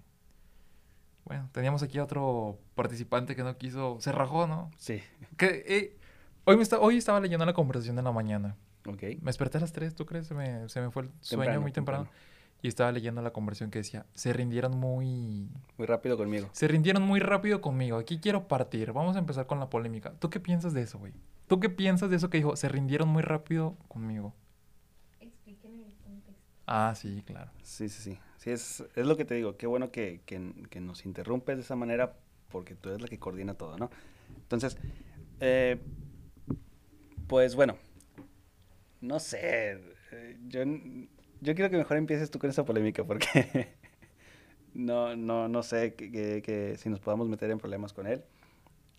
[1.25, 3.99] Bueno, teníamos aquí a otro participante que no quiso...
[4.01, 4.71] Se rajó, ¿no?
[4.79, 5.01] Sí,
[5.37, 5.97] Que, eh,
[6.45, 8.57] hoy, me está, hoy estaba leyendo la conversación de la mañana.
[8.87, 9.03] ok.
[9.03, 10.27] Me desperté a las 3, ¿tú crees?
[10.27, 12.05] Se me, se me fue el sueño Temprano, muy temprano.
[12.05, 12.30] temprano.
[12.63, 15.49] Y estaba leyendo la conversación que decía, se rindieron muy...
[15.79, 16.49] Muy rápido conmigo.
[16.53, 17.97] Se rindieron muy rápido conmigo.
[17.97, 18.93] Aquí quiero partir.
[18.93, 20.13] Vamos a empezar con la polémica.
[20.19, 21.15] ¿Tú qué piensas de eso, güey?
[21.47, 22.55] ¿Tú qué piensas de eso que dijo?
[22.57, 24.35] Se rindieron muy rápido conmigo.
[25.21, 26.43] Expliquen el contexto.
[26.67, 27.51] Ah, sí, claro.
[27.63, 28.19] Sí, sí, sí.
[28.37, 29.57] Sí, es, es lo que te digo.
[29.57, 32.15] Qué bueno que, que- que nos interrumpes de esa manera
[32.51, 33.91] porque tú eres la que coordina todo, ¿no?
[34.37, 34.77] Entonces,
[35.41, 35.79] eh,
[37.27, 37.77] pues bueno,
[39.01, 39.81] no sé.
[40.13, 40.61] eh, Yo,
[41.41, 43.75] yo quiero que mejor empieces tú con esa polémica porque
[44.75, 48.25] no, no, no sé que, que- que si nos podamos meter en problemas con él.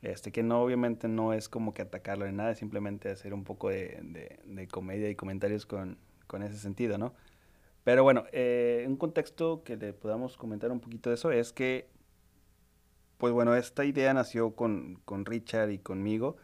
[0.03, 3.43] Este, que no, obviamente no es como que atacarlo ni nada, es simplemente hacer un
[3.45, 7.13] poco de, de- de comedia y comentarios con, con ese sentido, ¿no?
[7.85, 11.89] Pero bueno, eh, un contexto que le podamos comentar un poquito de eso es que,
[13.17, 16.37] pues bueno, esta idea nació con, con Richard y conmigo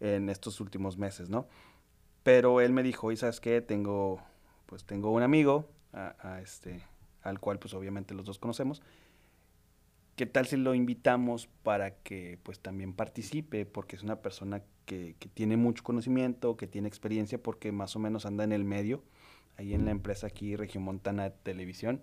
[0.00, 1.48] en estos últimos meses, ¿no?
[2.24, 3.60] Pero él me dijo, ¿y sabes qué?
[3.62, 4.22] Tengo,
[4.70, 6.80] pues tengo un amigo, a, este,
[7.22, 8.80] al cual pues obviamente los dos conocemos.
[10.14, 13.66] ¿Qué tal si lo invitamos para que pues también participe?
[13.66, 17.98] Porque es una persona que, que tiene mucho conocimiento, que tiene experiencia, porque más o
[17.98, 19.02] menos anda en el medio
[19.56, 22.02] ahí en la empresa aquí, Regiomontana Televisión.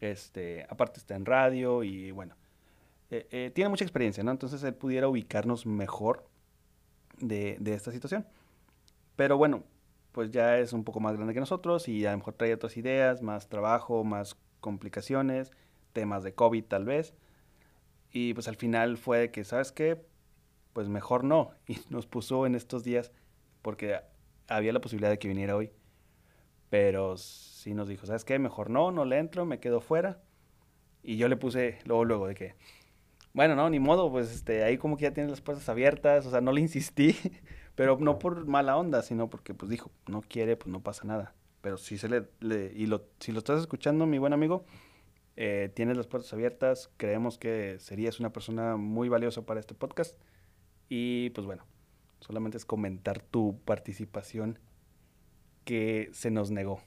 [0.00, 2.36] Este, aparte está en radio y bueno,
[3.10, 4.30] eh, eh, tiene mucha experiencia, ¿no?
[4.30, 6.28] Entonces él pudiera ubicarnos mejor
[7.18, 8.26] de, de esta situación.
[9.16, 9.64] Pero bueno,
[10.16, 12.78] pues ya es un poco más grande que nosotros y a lo mejor trae otras
[12.78, 15.52] ideas, más trabajo, más complicaciones.
[15.92, 17.12] temas de COVID tal vez.
[18.12, 20.06] Y pues al final fue de que, ¿sabes qué?
[20.72, 21.50] Pues mejor no.
[21.68, 23.12] Y nos puso en estos días,
[23.60, 24.00] porque
[24.48, 25.70] había la posibilidad de que viniera hoy.
[26.70, 28.38] Pero sí nos dijo, ¿sabes qué?
[28.38, 30.22] Mejor no, no le entro, me quedo fuera.
[31.02, 32.54] Y yo le puse luego, luego de que,
[33.34, 36.30] bueno, no, ni modo, pues este, ahí como que ya tienes las puertas abiertas, o
[36.30, 37.14] sea, no le insistí,
[37.76, 41.34] pero no por mala onda, sino porque pues dijo, no quiere, pues no pasa nada.
[41.60, 44.64] Pero si se le, le- y lo, si lo estás escuchando, mi buen amigo,
[45.36, 50.18] eh, tienes las puertas abiertas, creemos que serías una persona muy valiosa para este podcast.
[50.88, 51.64] Y pues bueno,
[52.20, 54.58] solamente es comentar tu participación
[55.64, 56.80] que se nos negó.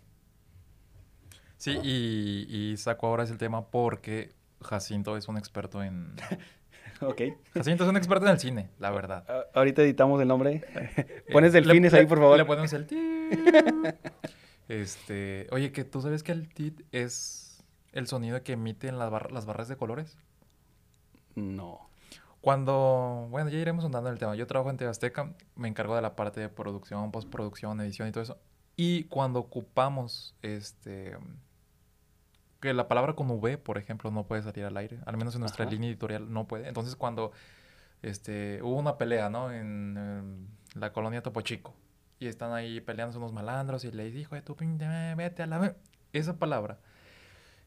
[1.58, 6.16] Sí, y, y saco ahora ese tema porque Jacinto es un experto en...
[7.02, 7.22] Ok.
[7.54, 9.26] Jacinto es un experto en el cine, la verdad.
[9.30, 10.64] A- ahorita editamos el nombre.
[10.98, 12.38] Eh, Pones le- delfines le- ahí, por favor.
[12.38, 13.00] Le ponemos el tit.
[14.68, 19.32] Este, oye, que tú sabes que el tit es el sonido que emiten las, barra-
[19.32, 20.18] las barras de colores.
[21.36, 21.90] No.
[22.42, 24.36] Cuando, bueno, ya iremos andando en el tema.
[24.36, 28.12] Yo trabajo en TV Azteca, me encargo de la parte de producción, postproducción, edición y
[28.12, 28.38] todo eso.
[28.76, 31.18] Y cuando ocupamos, este,
[32.60, 35.42] que la palabra con V, por ejemplo, no puede salir al aire, al menos en
[35.42, 35.72] nuestra Ajá.
[35.72, 36.68] línea editorial no puede.
[36.68, 37.32] Entonces, cuando,
[38.02, 39.52] este, hubo una pelea, ¿no?
[39.52, 41.74] En, em, la colonia Topo Chico.
[42.20, 45.58] Y están ahí peleándose unos malandros y le dijo, pinche, madre, vete a la...
[45.58, 45.76] ve-".
[46.12, 46.80] Esa palabra,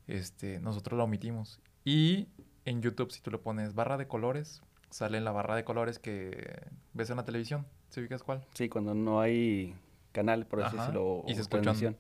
[0.07, 1.61] este, nosotros la omitimos.
[1.85, 2.28] Y
[2.64, 5.98] en YouTube, si tú le pones barra de colores, sale en la barra de colores
[5.98, 6.61] que
[6.92, 7.66] ves en la televisión.
[7.88, 8.44] ¿Se ubicas cuál?
[8.55, 9.74] Sí, cuando no hay
[10.12, 11.96] canal, por así decirlo, y se transmisión,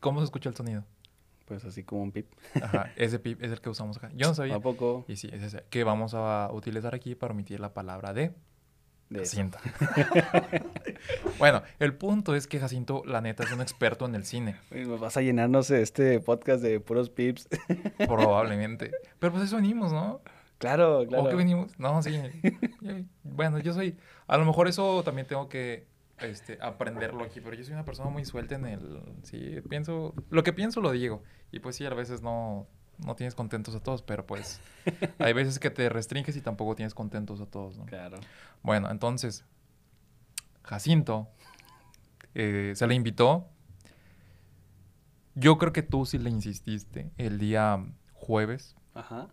[0.00, 0.84] ¿Cómo se escucha el sonido?
[1.46, 2.26] Pues así como un pip.
[2.60, 4.10] Ajá, ese pip es el que usamos acá.
[4.14, 4.56] Yo no sabía.
[4.56, 5.04] ¿A poco?
[5.08, 8.32] Y sí, es ese que vamos a utilizar aquí para omitir la palabra de
[9.08, 9.20] De.
[9.20, 9.58] Jacinto.
[11.38, 14.56] bueno, el punto es que Jacinto, la neta, es un experto en el cine.
[15.00, 17.48] Vas a llenarnos este podcast de puros pips.
[18.06, 18.90] Probablemente.
[19.20, 20.20] Pero pues eso venimos, ¿no?
[20.58, 21.28] claro, ¿O claro.
[21.28, 21.78] qué venimos?
[21.78, 22.18] No, sí.
[23.22, 23.96] Bueno, yo soy.
[24.26, 25.86] A lo mejor eso también tengo que
[26.18, 29.02] este, aprenderlo aquí, pero yo soy una persona muy suelta en el.
[29.22, 30.14] Sí, pienso.
[30.30, 31.22] Lo que pienso lo digo.
[31.52, 32.66] Y pues sí, a veces no,
[33.04, 34.60] no tienes contentos a todos, pero pues.
[35.18, 37.86] Hay veces que te restringes y tampoco tienes contentos a todos, ¿no?
[37.86, 38.18] Claro.
[38.62, 39.44] Bueno, entonces.
[40.62, 41.28] Jacinto
[42.34, 43.48] eh, se le invitó.
[45.34, 48.74] Yo creo que tú sí le insististe el día jueves.
[48.94, 49.28] Ajá.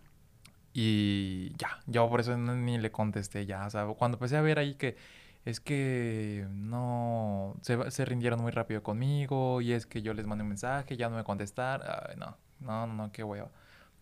[0.74, 3.70] Y ya, yo por eso ni le contesté ya.
[3.70, 4.98] Sea, cuando empecé a ver ahí que
[5.46, 10.44] es que no se, se rindieron muy rápido conmigo y es que yo les mandé
[10.44, 12.08] un mensaje, ya no me contestar.
[12.10, 13.52] Ay, no, no, no, no, qué hueva.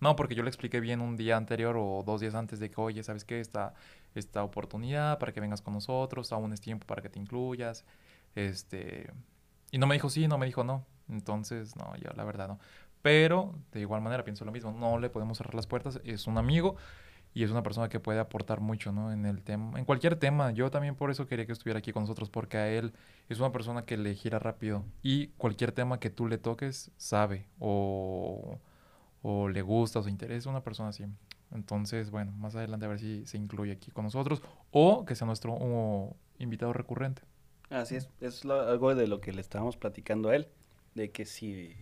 [0.01, 2.81] No, porque yo le expliqué bien un día anterior o dos días antes de que,
[2.81, 3.39] oye, ¿sabes qué?
[3.39, 3.73] Esta,
[4.15, 7.85] esta oportunidad para que vengas con nosotros, aún es tiempo para que te incluyas.
[8.35, 9.11] Este.
[9.71, 10.85] Y no me dijo sí, no me dijo no.
[11.09, 12.59] Entonces, no, yo la verdad no.
[13.01, 14.71] Pero de igual manera pienso lo mismo.
[14.71, 15.99] No le podemos cerrar las puertas.
[16.03, 16.77] Es un amigo
[17.33, 19.11] y es una persona que puede aportar mucho, ¿no?
[19.11, 20.51] En el tema, en cualquier tema.
[20.51, 22.93] Yo también por eso quería que estuviera aquí con nosotros porque a él
[23.29, 27.47] es una persona que le gira rápido y cualquier tema que tú le toques sabe
[27.59, 28.59] o,
[29.21, 30.37] o le gusta o se interesa.
[30.37, 31.05] Es una persona así.
[31.53, 34.41] Entonces, bueno, más adelante a ver si se incluye aquí con nosotros
[34.71, 37.21] o que sea nuestro invitado recurrente.
[37.69, 38.09] Así es.
[38.19, 40.47] Es lo- algo de lo que le estábamos platicando a él.
[40.95, 41.73] De que si,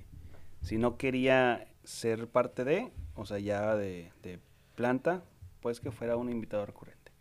[0.62, 4.40] si no quería ser parte de, o sea, ya de, de
[4.76, 5.24] planta,
[5.62, 7.12] pues que fuera un invitado recurrente.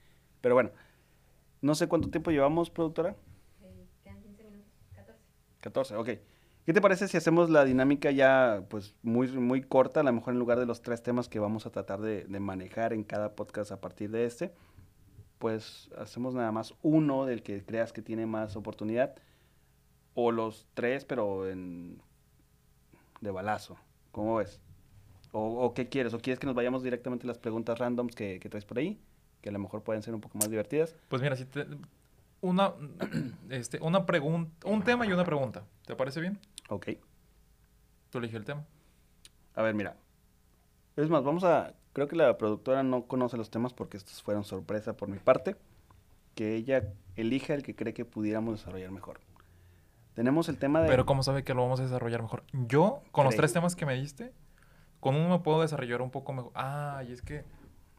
[0.40, 0.70] Pero bueno,
[1.60, 3.16] no sé cuánto tiempo llevamos, productora.
[3.62, 5.20] Eh, quedan 15 minutos, 14.
[5.60, 6.08] 14, ok.
[6.64, 10.34] ¿Qué te parece si hacemos la dinámica ya pues muy, muy corta, a lo mejor
[10.34, 13.34] en lugar de los tres temas que vamos a tratar de, de manejar en cada
[13.34, 14.52] podcast a partir de este?
[15.38, 19.14] Pues hacemos nada más uno del que creas que tiene más oportunidad,
[20.14, 22.02] o los tres, pero en
[23.20, 23.76] de balazo.
[24.12, 24.60] ¿Cómo ves?
[25.32, 26.14] ¿O, o qué quieres?
[26.14, 29.00] ¿O quieres que nos vayamos directamente a las preguntas randoms que, que traes por ahí?
[29.40, 30.96] Que a lo mejor pueden ser un poco más divertidas.
[31.08, 31.66] Pues mira, si te,
[32.40, 32.72] una,
[33.50, 35.64] este, una pregunta, un tema y una pregunta.
[35.86, 36.38] ¿Te parece bien?
[36.68, 36.88] Ok.
[38.10, 38.64] Tú eliges el tema.
[39.54, 39.96] A ver, mira.
[40.96, 41.74] Es más, vamos a...
[41.92, 45.56] Creo que la productora no conoce los temas porque estos fueron sorpresa por mi parte.
[46.34, 49.20] Que ella elija el que cree que pudiéramos desarrollar mejor.
[50.14, 50.88] Tenemos el tema de...
[50.88, 52.44] Pero ¿cómo sabe que lo vamos a desarrollar mejor?
[52.52, 54.32] Yo, con los tres temas que me diste,
[55.00, 56.52] con uno me puedo desarrollar un poco mejor.
[56.54, 57.44] Ah, y es que,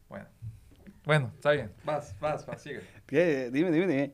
[0.07, 0.25] bueno.
[1.05, 1.71] Bueno, está bien.
[1.85, 2.81] Vas, vas, vas, sigue.
[3.05, 3.49] ¿Qué?
[3.51, 4.13] Dime, dime, dime.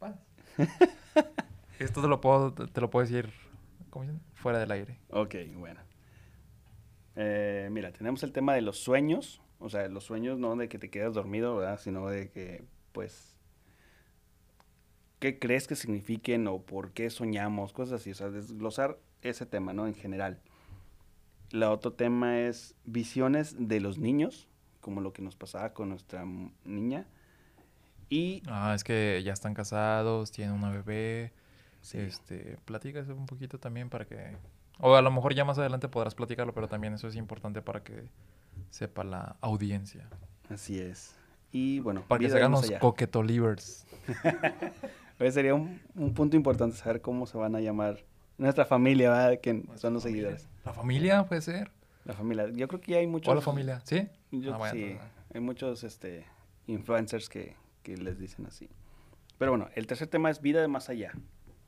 [0.00, 0.16] Vas.
[1.78, 3.32] Esto te lo puedo, te lo puedo decir,
[3.90, 4.20] ¿cómo dicen?
[4.34, 4.98] Fuera del aire.
[5.10, 5.80] Ok, bueno.
[7.16, 9.40] Eh, mira, tenemos el tema de los sueños.
[9.58, 11.78] O sea, los sueños no de que te quedas dormido, ¿verdad?
[11.78, 13.36] Sino de que, pues...
[15.18, 17.72] ¿Qué crees que signifiquen o por qué soñamos?
[17.72, 18.10] Cosas así.
[18.10, 19.86] O sea, desglosar ese tema, ¿no?
[19.86, 20.40] En general.
[21.52, 24.48] La otro tema es visiones de los niños,
[24.80, 26.24] como lo que nos pasaba con nuestra
[26.64, 27.06] niña.
[28.08, 31.32] Y Ah, es que ya están casados, tienen una bebé.
[31.82, 31.98] Sí.
[31.98, 34.36] Este, platícase un poquito también para que...
[34.78, 37.82] O a lo mejor ya más adelante podrás platicarlo, pero también eso es importante para
[37.84, 38.04] que
[38.70, 40.08] sepa la audiencia.
[40.48, 41.14] así es.
[41.52, 43.86] Y bueno, Para que se hagan los coquetolivers.
[45.18, 48.02] Pues sería un, un punto importante saber cómo se van a llamar
[48.42, 49.40] nuestra familia, ¿verdad?
[49.40, 50.22] Que Nuestra son los familia.
[50.36, 50.48] seguidores.
[50.64, 51.70] ¿La familia puede ser?
[52.04, 52.48] La familia.
[52.50, 53.30] Yo creo que ya hay muchos.
[53.30, 53.80] ¿O la familia?
[53.84, 54.08] ¿Sí?
[54.32, 56.26] Yo- Ah, bueno, sí, entonces, hay muchos este,
[56.66, 58.68] influencers que, que les dicen así.
[59.38, 61.12] Pero bueno, el tercer tema es vida de más allá.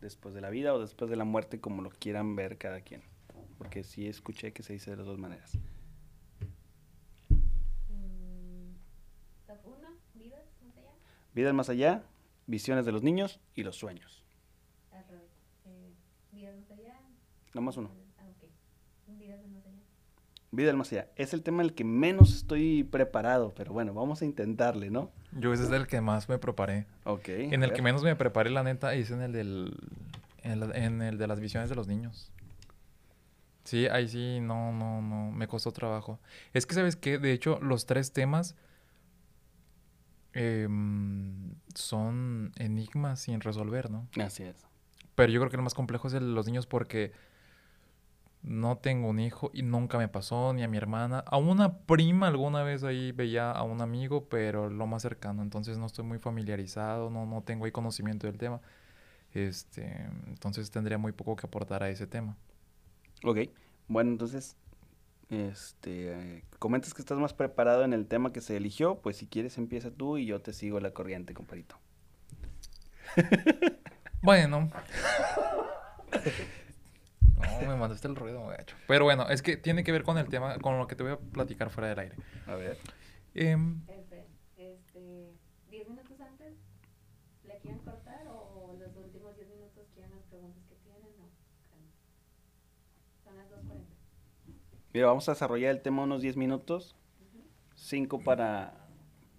[0.00, 3.02] Después de la vida o después de la muerte, como lo quieran ver cada quien.
[3.58, 5.56] Porque sí escuché que se dice de las dos maneras.
[7.88, 8.74] Mm,
[9.64, 10.42] una, vidas,
[11.34, 11.52] allá.
[11.52, 12.02] Más allá,
[12.46, 14.24] visiones de los niños y los sueños.
[14.92, 15.30] Al revés.
[15.66, 15.92] Eh,
[16.32, 17.00] vidas más allá.
[17.54, 17.90] Nomás uno.
[18.18, 18.48] Ah, ok.
[19.16, 19.78] Vidas de más allá.
[20.50, 21.08] Vida del más allá.
[21.16, 25.12] Es el tema el que menos estoy preparado, pero bueno, vamos a intentarle, ¿no?
[25.32, 26.86] Yo ese es el que más me preparé.
[27.04, 27.28] Ok.
[27.28, 29.76] En el que menos me preparé, la neta, es en el del...
[30.42, 32.30] En el, en el de las visiones de los niños.
[33.64, 36.20] Sí, ahí sí, no, no, no, me costó trabajo.
[36.52, 37.18] Es que, ¿sabes qué?
[37.18, 38.56] De hecho, los tres temas
[40.34, 44.06] em, son enigmas sin resolver, ¿no?
[44.20, 44.66] Así es.
[45.14, 47.12] Pero yo creo que el más complejo es el de los niños porque
[48.44, 51.20] no tengo un hijo y nunca me pasó, ni a mi hermana.
[51.26, 55.42] A una prima alguna vez ahí veía a un amigo, pero lo más cercano.
[55.42, 58.60] Entonces no estoy muy familiarizado, no, no tengo ahí conocimiento del tema.
[59.32, 62.36] Este, entonces tendría muy poco que aportar a ese tema.
[63.24, 63.38] Ok.
[63.88, 64.56] Bueno, entonces,
[65.30, 69.56] este, comentas que estás más preparado en el tema que se eligió, pues si quieres
[69.58, 71.78] empieza tú y yo te sigo la corriente, compadrito.
[74.22, 74.70] Bueno.
[77.36, 78.76] No, me mandaste el ruido, gacho.
[78.86, 81.12] Pero bueno, es que tiene que ver con el tema, con lo que te voy
[81.12, 82.16] a platicar fuera del aire.
[82.46, 82.78] A ver.
[83.34, 84.24] Em, Espera,
[84.56, 85.32] este,
[85.70, 86.54] ¿diez minutos antes
[87.44, 91.02] le quieren cortar o los últimos diez minutos quieren las preguntas que tienen?
[91.18, 91.28] No,
[91.68, 91.90] calma.
[93.24, 93.84] Son las 2.40.
[94.92, 96.94] Mira, vamos a desarrollar el tema unos 10 minutos.
[97.76, 98.86] 5 para,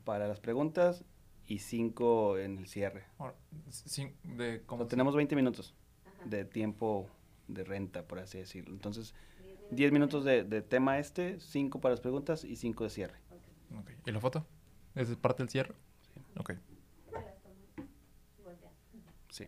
[0.04, 1.04] para las preguntas
[1.48, 3.06] y 5 en el cierre.
[3.70, 5.74] sí, de, Como ¿cómo tenemos 20 minutos
[6.06, 6.26] Ajá.
[6.26, 7.10] de tiempo
[7.48, 8.74] de renta, por así decirlo.
[8.74, 9.14] Entonces,
[9.72, 13.16] Diez 10 minutos de, de tema este, 5 para las preguntas y 5 de cierre.
[13.32, 13.80] Ok.
[13.80, 14.46] Ok, ¿Y la foto?
[14.94, 15.74] ¿Es parte del cierre?
[16.38, 16.54] Ok.
[18.38, 18.72] Y voltean.
[19.30, 19.48] Sí.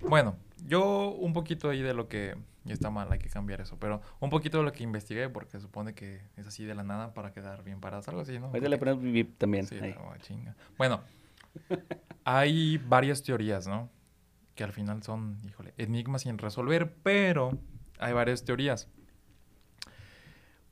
[0.00, 2.36] Bueno, yo un poquito ahí de lo que...
[2.64, 3.78] Ya está mal, hay que cambiar eso.
[3.78, 7.14] Pero un poquito de lo que investigué, porque supone que es así de la nada
[7.14, 8.46] para quedar bien paradas, algo así, ¿no?
[8.46, 9.66] Ahorita le ponemos bip también.
[9.66, 9.94] Sí, ahí.
[9.94, 10.56] no, chinga.
[10.76, 11.00] Bueno,
[12.24, 13.88] hay varias teorías, ¿no?
[14.56, 17.56] Que al final son, híjole, enigmas sin resolver, pero
[17.98, 18.88] hay varias teorías.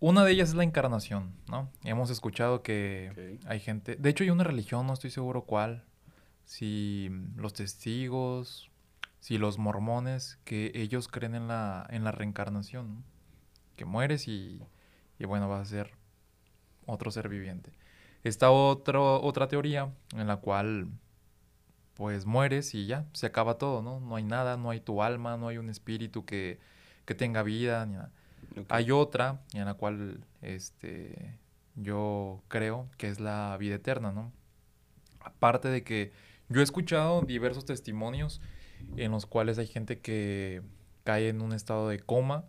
[0.00, 1.70] Una de ellas es la encarnación, ¿no?
[1.84, 5.84] Hemos escuchado que hay gente, de hecho hay una religión, no estoy seguro cuál,
[6.44, 8.70] si los testigos,
[9.20, 13.02] si los mormones, que ellos creen en la, en la reencarnación, ¿no?
[13.76, 14.60] que mueres y,
[15.18, 15.92] y bueno, vas a ser
[16.86, 17.72] otro ser viviente.
[18.22, 20.88] Está otro, otra teoría en la cual
[21.94, 24.00] pues mueres y ya, se acaba todo, ¿no?
[24.00, 26.58] No hay nada, no hay tu alma, no hay un espíritu que,
[27.04, 28.10] que tenga vida, ni nada.
[28.68, 31.38] Hay otra en la cual este,
[31.76, 34.32] yo creo que es la vida eterna, ¿no?
[35.20, 36.12] Aparte de que
[36.48, 38.40] yo he escuchado diversos testimonios
[38.96, 40.62] en los cuales hay gente que
[41.04, 42.44] cae en un estado de coma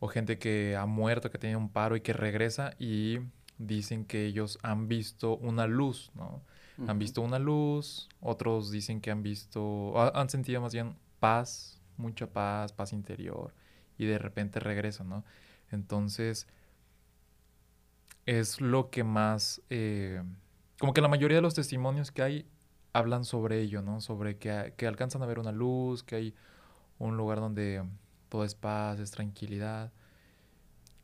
[0.00, 3.18] o gente que ha muerto, que tiene un paro y que regresa y
[3.58, 6.42] dicen que ellos han visto una luz, ¿no?
[6.86, 11.80] Han visto una luz, otros dicen que han visto, ha- han sentido más bien paz,
[11.96, 13.54] mucha paz, paz interior,
[13.98, 15.24] y de repente regresan, ¿no?
[15.70, 16.46] Entonces,
[18.26, 20.22] es lo que más, eh,
[20.78, 22.46] como que la mayoría de los testimonios que hay
[22.92, 24.00] hablan sobre ello, ¿no?
[24.00, 26.34] Sobre que, que alcanzan a ver una luz, que hay
[26.98, 27.82] un lugar donde
[28.28, 29.92] todo es paz, es tranquilidad.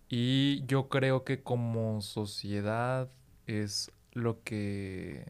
[0.08, 3.10] Y yo creo que como sociedad
[3.46, 5.26] es lo que...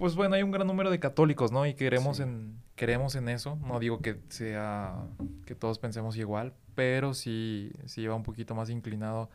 [0.00, 1.66] Pues bueno, hay un gran número de católicos, ¿no?
[1.66, 2.22] Y queremos, Sí.
[2.24, 3.56] en, queremos en eso.
[3.56, 4.96] No digo que sea
[5.44, 9.28] que todos pensemos igual, pero sí, sí va un poquito más inclinado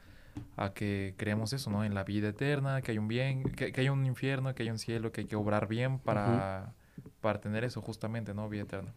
[0.58, 1.86] a que creemos eso, ¿no?
[1.86, 4.72] En la vida eterna, que hay un bien, que, que hay un infierno, que hay
[4.72, 6.74] un cielo, que hay que obrar bien para,
[7.22, 8.50] para tener eso justamente, ¿no?
[8.50, 8.92] Vida eterna.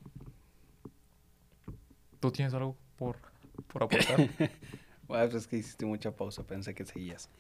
[2.21, 3.17] ¿Tú tienes algo por,
[3.73, 4.17] por aportar?
[5.07, 7.31] Pues es que hiciste mucha pausa, pensé que seguías.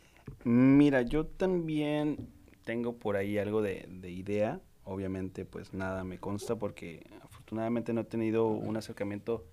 [0.45, 2.31] Mira, yo también
[2.69, 4.61] tengo por ahí algo de, de idea.
[4.85, 9.47] Obviamente, pues nada me consta porque afortunadamente no he tenido un acercamiento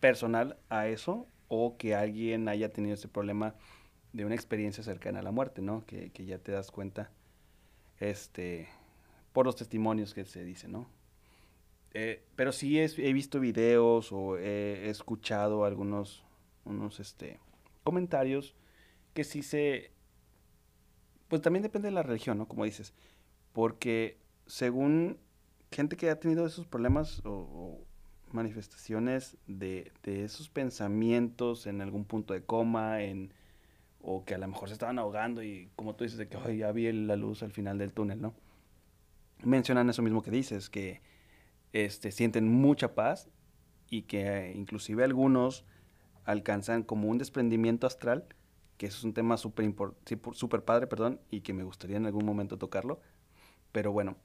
[0.00, 1.28] personal a eso.
[1.46, 3.54] o que alguien haya tenido ese problema
[4.12, 5.84] de una experiencia cercana a la muerte, ¿no?
[5.86, 7.12] Que, que ya te das cuenta,
[8.00, 8.68] este,
[9.32, 10.88] por los testimonios que se dicen, ¿no?
[11.94, 16.24] Eh, pero sí he visto videos o he escuchado algunos
[16.64, 17.38] unos, este,
[17.84, 18.56] comentarios
[19.14, 19.92] que sí se...
[21.28, 22.46] Pues también depende de la religión, ¿no?
[22.46, 22.94] Como dices.
[23.52, 25.18] Porque según
[25.70, 27.80] gente que ha tenido esos problemas o,
[28.32, 33.32] manifestaciones de, de, esos pensamientos en algún punto de coma, en,
[34.00, 36.70] o que a lo mejor se estaban ahogando y como tú dices, de que ya
[36.72, 38.34] vi la luz al final del túnel, ¿no?
[39.42, 41.00] Mencionan eso mismo que dices, que
[41.72, 43.28] este, sienten mucha paz
[43.90, 45.64] y que inclusive algunos
[46.24, 48.26] alcanzan como un desprendimiento astral,
[48.76, 49.72] que es un tema súper
[50.32, 53.00] super padre, perdón, y que me gustaría en algún momento tocarlo.
[53.72, 54.16] Pero bueno,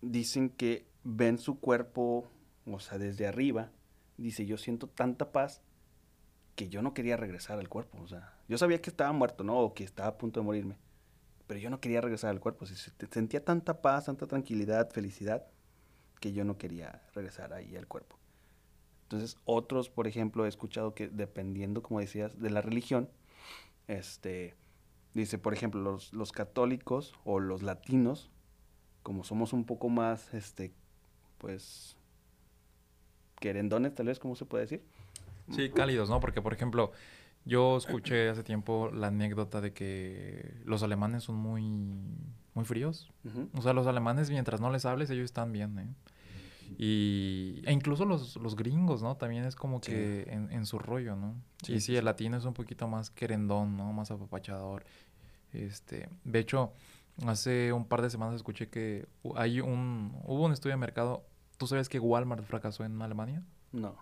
[0.00, 2.30] dicen que ven su cuerpo,
[2.66, 3.70] o sea, desde arriba.
[4.16, 5.62] Dice, yo siento tanta paz
[6.54, 7.98] que yo no quería regresar al cuerpo.
[8.02, 9.58] O sea, yo sabía que estaba muerto, ¿no?
[9.58, 10.76] O que estaba a punto de morirme.
[11.46, 12.66] Pero yo no quería regresar al cuerpo.
[12.66, 15.46] Sentía tanta paz, tanta tranquilidad, felicidad,
[16.20, 18.18] que yo no quería regresar ahí al cuerpo.
[19.04, 23.08] Entonces, otros, por ejemplo, he escuchado que dependiendo, como decías, de la religión,
[23.88, 24.54] este,
[25.14, 28.30] dice, por ejemplo, los, los católicos o los latinos,
[29.02, 30.72] como somos un poco más, este,
[31.38, 31.96] pues,
[33.40, 34.82] querendones, tal vez, ¿cómo se puede decir?
[35.50, 36.20] Sí, cálidos, ¿no?
[36.20, 36.92] Porque, por ejemplo,
[37.44, 41.62] yo escuché hace tiempo la anécdota de que los alemanes son muy,
[42.54, 43.10] muy fríos.
[43.54, 45.88] O sea, los alemanes, mientras no les hables, ellos están bien, ¿eh?
[46.76, 49.16] Y, e incluso los, los gringos, ¿no?
[49.16, 51.34] También es como que en, en, su rollo, ¿no?
[51.62, 53.92] Sí, y sí, el latino es un poquito más querendón, ¿no?
[53.92, 54.84] Más apapachador.
[55.52, 56.72] Este, de hecho,
[57.26, 59.06] hace un par de semanas escuché que
[59.36, 61.24] hay un, hubo un estudio de mercado.
[61.56, 63.42] ¿Tú sabes que Walmart fracasó en Alemania?
[63.72, 63.96] No,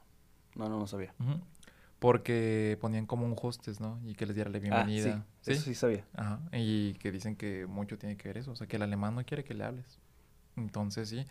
[0.55, 1.15] no, no, no sabía.
[1.99, 4.01] Porque ponían como un hostess, ¿no?
[4.05, 5.25] Y que les diera la ah, bienvenida.
[5.41, 6.05] sí, Eso sí sabía.
[6.15, 6.41] Ajá.
[6.53, 8.53] Y que dicen que mucho tiene que ver eso.
[8.53, 9.99] O sea, que el alemán no quiere que le hables.
[10.57, 11.25] Entonces, sí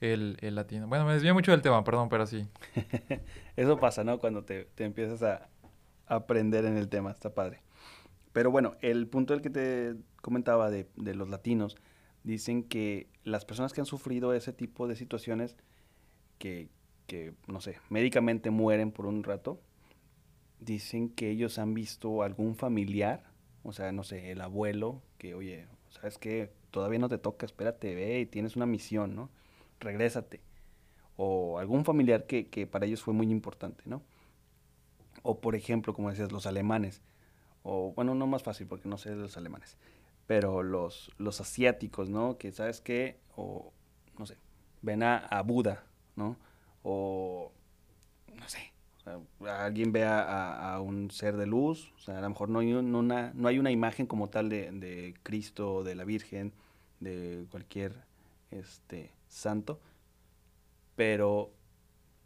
[0.00, 0.86] el, el latino.
[0.86, 2.46] Bueno, me desvío mucho del tema, perdón, pero sí.
[3.56, 4.18] Eso pasa, ¿no?
[4.18, 5.48] Cuando te, te empiezas a
[6.06, 7.60] aprender en el tema, está padre.
[8.32, 11.76] Pero bueno, el punto del que te comentaba de, de, los latinos,
[12.22, 15.56] dicen que las personas que han sufrido ese tipo de situaciones,
[16.38, 16.68] que,
[17.06, 19.60] que, no sé, médicamente mueren por un rato,
[20.60, 23.24] dicen que ellos han visto algún familiar,
[23.62, 26.52] o sea, no sé, el abuelo, que, oye, ¿sabes qué?
[26.70, 29.30] Todavía no te toca, espérate, ve y tienes una misión, ¿no?
[29.80, 30.40] Regrésate.
[31.16, 34.02] O algún familiar que, que para ellos fue muy importante, ¿no?
[35.22, 37.02] O por ejemplo, como decías, los alemanes.
[37.62, 39.76] O bueno, no más fácil porque no sé de los alemanes.
[40.26, 42.36] Pero los, los asiáticos, ¿no?
[42.38, 43.72] Que sabes qué, o
[44.18, 44.36] no sé,
[44.82, 45.84] ven a, a Buda,
[46.16, 46.36] ¿no?
[46.82, 47.52] O
[48.34, 48.72] no sé,
[49.46, 52.72] alguien ve a, a, un ser de luz, o sea, a lo mejor no hay
[52.72, 56.52] una, no hay una imagen como tal de, de Cristo, de la Virgen,
[57.00, 58.04] de cualquier
[58.50, 59.80] este, santo,
[60.94, 61.52] pero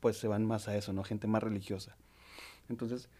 [0.00, 1.04] pues se van más a eso, ¿no?
[1.04, 1.96] Gente más religiosa.
[2.68, 3.10] Entonces,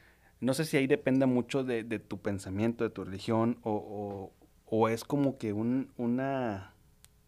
[0.41, 4.33] no sé si ahí dependa mucho de, tu pensamiento, de tu religión, o,
[4.89, 6.73] es como que un, una,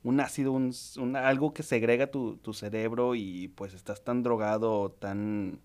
[0.03, 0.73] un ácido, un,
[1.17, 5.61] algo que segrega tu, tu, cerebro y pues estás tan drogado, tan,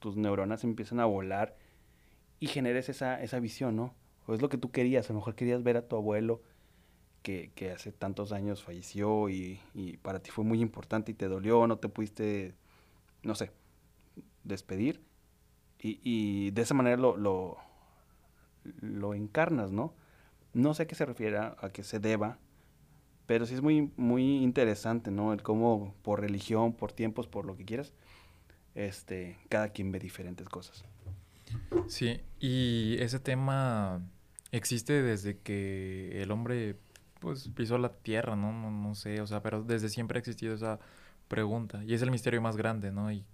[0.00, 1.56] tus neuronas empiezan a volar
[2.40, 3.94] y generes esa, esa visión, ¿no?
[4.26, 6.42] O es lo que tú querías, a lo mejor querías ver a tu abuelo
[7.54, 9.60] que, hace tantos años falleció y,
[10.02, 12.54] para ti fue muy importante y te dolió, no te pudiste,
[13.22, 13.50] no sé,
[14.44, 15.02] despedir.
[15.80, 17.16] Y, de esa manera lo,
[18.80, 19.94] lo, encarnas, ¿no?
[20.54, 22.38] No sé a qué se refiere, a qué se deba,
[23.26, 25.32] pero sí es muy, muy interesante, ¿no?
[25.32, 27.92] El cómo por religión, por tiempos, por lo que quieras,
[28.74, 30.84] este, cada quien ve diferentes cosas.
[31.86, 34.02] Sí, y ese tema
[34.50, 36.76] existe desde que el hombre
[37.18, 38.52] pues pisó la tierra, ¿no?
[38.52, 38.70] ¿no?
[38.70, 40.78] No sé, o sea, pero desde siempre ha existido esa
[41.28, 43.10] pregunta y es el misterio más grande, ¿no?
[43.12, 43.24] Y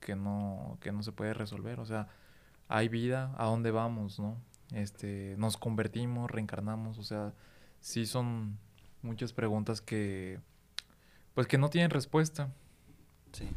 [0.00, 2.08] que no, que no se puede resolver, o sea,
[2.68, 4.36] hay vida, ¿a dónde vamos, no?
[4.72, 7.32] Este, nos convertimos, reencarnamos, o sea,
[7.80, 8.58] sí son
[9.02, 10.40] muchas preguntas que,
[11.34, 12.52] pues que no tienen respuesta.
[13.32, 13.48] Sí.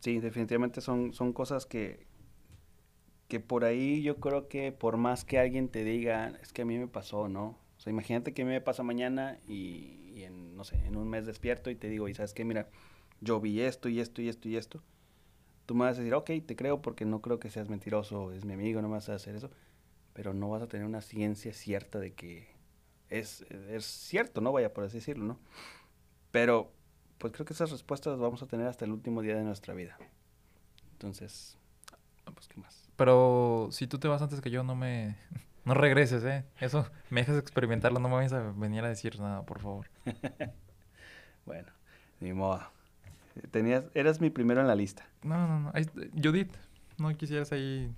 [0.00, 2.06] Sí, definitivamente son, son cosas que,
[3.28, 6.64] que por ahí yo creo que por más que alguien te diga, es que a
[6.64, 7.58] mí me pasó, ¿no?
[7.78, 11.70] O sea, imagínate que me pasa mañana y, en, no sé, en un mes despierto
[11.70, 12.68] y te digo, y sabes qué, mira,
[13.20, 14.82] yo vi esto y esto y esto y esto.
[15.64, 18.44] Tú me vas a decir, ok, te creo porque no creo que seas mentiroso, es
[18.44, 19.50] mi amigo, no me vas a hacer eso.
[20.12, 22.48] Pero no vas a tener una ciencia cierta de que
[23.10, 24.50] es, es cierto, ¿no?
[24.50, 25.38] Vaya por así decirlo, ¿no?
[26.32, 26.72] Pero,
[27.18, 29.72] pues creo que esas respuestas las vamos a tener hasta el último día de nuestra
[29.74, 29.96] vida.
[30.92, 31.56] Entonces,
[32.26, 32.88] No, pues qué más.
[32.96, 35.16] Pero si tú te vas antes que yo, no me...
[35.68, 36.46] No regreses, ¿eh?
[36.60, 39.86] Eso, me dejas experimentarlo, no me vayas a venir a decir nada, por favor.
[41.44, 41.68] Bueno,
[42.20, 42.60] ni modo.
[43.50, 45.06] Tenías, eras mi primero en la lista.
[45.22, 45.70] No, no, no.
[45.74, 45.86] Ahí,
[46.22, 46.54] Judith,
[46.98, 47.90] ¿no quisieras ahí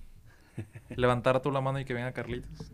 [0.89, 2.73] levantar tú la mano y que venga Carlitos?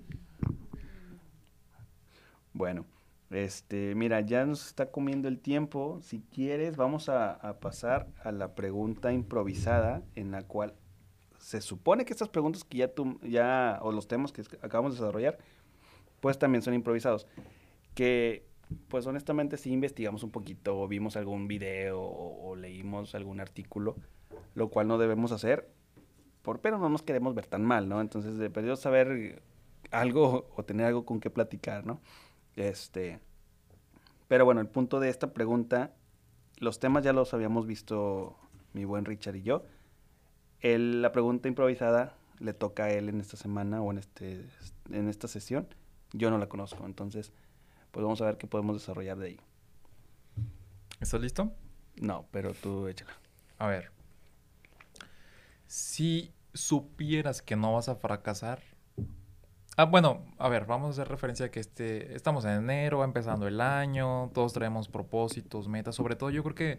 [2.52, 2.84] Bueno,
[3.30, 5.98] este, mira, ya nos está comiendo el tiempo.
[6.02, 10.74] Si quieres, vamos a, a pasar a la pregunta improvisada en la cual
[11.46, 15.00] se supone que estas preguntas que ya tú, ya, o los temas que acabamos de
[15.00, 15.38] desarrollar,
[16.18, 17.28] pues también son improvisados.
[17.94, 18.48] Que,
[18.88, 23.94] pues honestamente, sí investigamos un poquito, o vimos algún video, o, o leímos algún artículo,
[24.56, 25.70] lo cual no debemos hacer,
[26.42, 28.00] por, pero no nos queremos ver tan mal, ¿no?
[28.00, 29.40] Entonces, de perdido saber
[29.92, 32.00] algo o tener algo con qué platicar, ¿no?
[32.56, 33.20] Este,
[34.26, 35.94] pero bueno, el punto de esta pregunta,
[36.58, 38.36] los temas ya los habíamos visto
[38.72, 39.62] mi buen Richard y yo.
[40.60, 44.44] El- la pregunta improvisada le toca a él en esta semana o en, este,
[44.90, 45.66] en esta sesión.
[46.12, 47.32] Yo no la conozco, entonces
[47.90, 49.40] pues vamos a ver qué podemos desarrollar de ahí.
[51.00, 51.52] ¿Estás listo?
[51.96, 53.12] No, pero tú échala.
[53.58, 53.90] A ver.
[55.66, 58.62] Si supieras que no vas a fracasar.
[59.78, 63.04] Ah, bueno, a ver, vamos a hacer referencia a que este, estamos en enero, va
[63.04, 66.78] empezando el año, todos traemos propósitos, metas, sobre todo yo creo que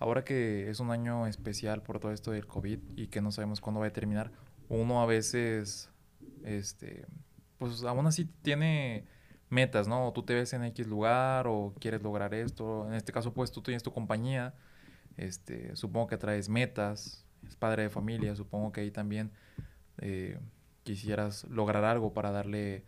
[0.00, 3.60] ahora que es un año especial por todo esto del COVID y que no sabemos
[3.60, 4.32] cuándo va a terminar,
[4.68, 5.90] uno a veces,
[6.42, 7.06] este,
[7.58, 9.04] pues aún así tiene
[9.50, 10.08] metas, ¿no?
[10.08, 13.52] O tú te ves en X lugar o quieres lograr esto, en este caso pues
[13.52, 14.54] tú tienes tu compañía,
[15.18, 19.32] este, supongo que traes metas, es padre de familia, supongo que ahí también
[19.98, 20.38] eh,
[20.82, 22.84] quisieras lograr algo para darle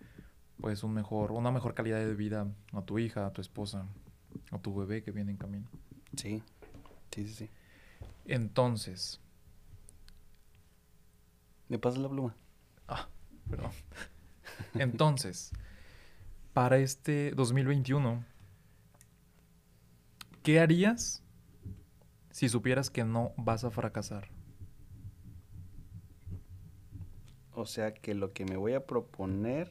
[0.61, 3.87] pues un mejor, una mejor calidad de vida a tu hija, a tu esposa,
[4.51, 5.69] a tu bebé que viene en camino.
[6.17, 6.43] Sí,
[7.13, 7.51] sí, sí, sí.
[8.27, 9.21] Entonces,
[11.69, 12.35] ¿Me pasas la pluma?
[12.89, 13.09] ah,
[13.49, 13.71] perdón.
[14.75, 15.53] Entonces,
[16.53, 18.25] para este 2021,
[20.43, 21.23] ¿qué harías
[22.31, 24.29] si supieras que no vas a fracasar?
[27.55, 29.71] O sea que lo que me voy a proponer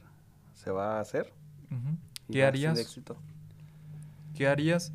[0.54, 1.32] se va a hacer.
[2.30, 2.78] ¿Qué harías?
[2.78, 3.16] éxito.
[4.34, 4.92] ¿Qué harías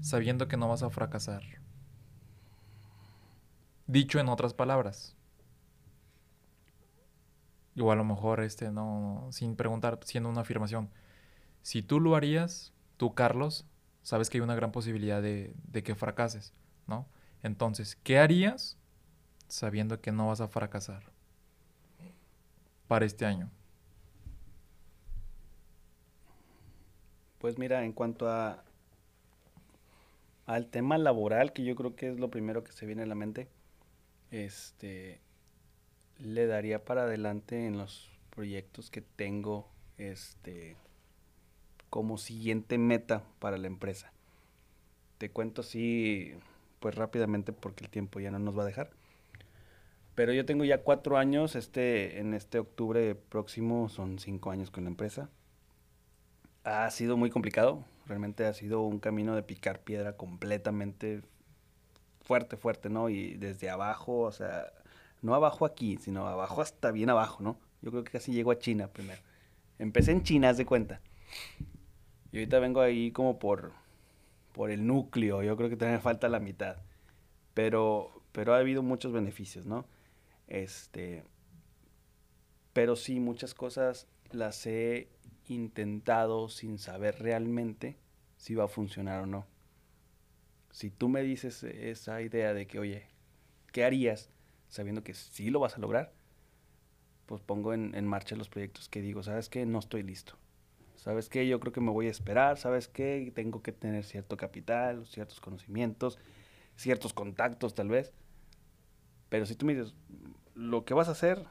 [0.00, 1.42] sabiendo que no vas a fracasar?
[3.86, 5.16] Dicho en otras palabras.
[7.78, 10.90] O a lo mejor este no, sin preguntar, siendo una afirmación.
[11.62, 13.66] Si tú lo harías, tú Carlos,
[14.02, 16.54] sabes que hay una gran posibilidad de, de que fracases,
[16.86, 17.06] ¿no?
[17.42, 18.78] Entonces, ¿qué harías
[19.48, 21.12] sabiendo que no vas a fracasar
[22.88, 23.50] para este año?
[27.38, 28.64] Pues mira, en cuanto a
[30.46, 33.14] al tema laboral, que yo creo que es lo primero que se viene a la
[33.16, 33.48] mente,
[34.30, 35.20] este
[36.18, 39.68] le daría para adelante en los proyectos que tengo
[39.98, 40.76] este
[41.90, 44.12] como siguiente meta para la empresa.
[45.18, 46.34] Te cuento así
[46.80, 48.90] pues rápidamente porque el tiempo ya no nos va a dejar.
[50.14, 54.84] Pero yo tengo ya cuatro años, este, en este octubre próximo son cinco años con
[54.84, 55.28] la empresa.
[56.64, 61.22] Ha sido muy complicado, realmente ha sido un camino de picar piedra completamente
[62.26, 63.08] fuerte, fuerte, ¿no?
[63.08, 64.66] Y desde abajo, o sea,
[65.22, 67.58] no abajo aquí, sino abajo hasta bien abajo, ¿no?
[67.82, 69.20] Yo creo que casi llego a China primero.
[69.78, 71.00] Empecé en China, haz de cuenta.
[72.32, 73.72] Y ahorita vengo ahí como por,
[74.52, 76.78] por el núcleo, yo creo que me falta la mitad.
[77.54, 79.86] Pero, pero ha habido muchos beneficios, ¿no?
[80.48, 81.24] Este,
[82.72, 85.08] pero sí, muchas cosas las he
[85.48, 87.96] intentado sin saber realmente
[88.36, 89.46] si va a funcionar o no.
[90.76, 93.06] Si tú me dices esa idea de que, oye,
[93.72, 94.28] ¿qué harías
[94.68, 96.12] sabiendo que sí lo vas a lograr?
[97.24, 99.64] Pues pongo en, en marcha los proyectos que digo, ¿sabes qué?
[99.64, 100.34] No estoy listo.
[100.96, 101.48] ¿Sabes qué?
[101.48, 103.32] Yo creo que me voy a esperar, ¿sabes qué?
[103.34, 106.18] Tengo que tener cierto capital, ciertos conocimientos,
[106.76, 108.12] ciertos contactos tal vez.
[109.30, 109.94] Pero si tú me dices,
[110.54, 111.42] lo que vas a hacer,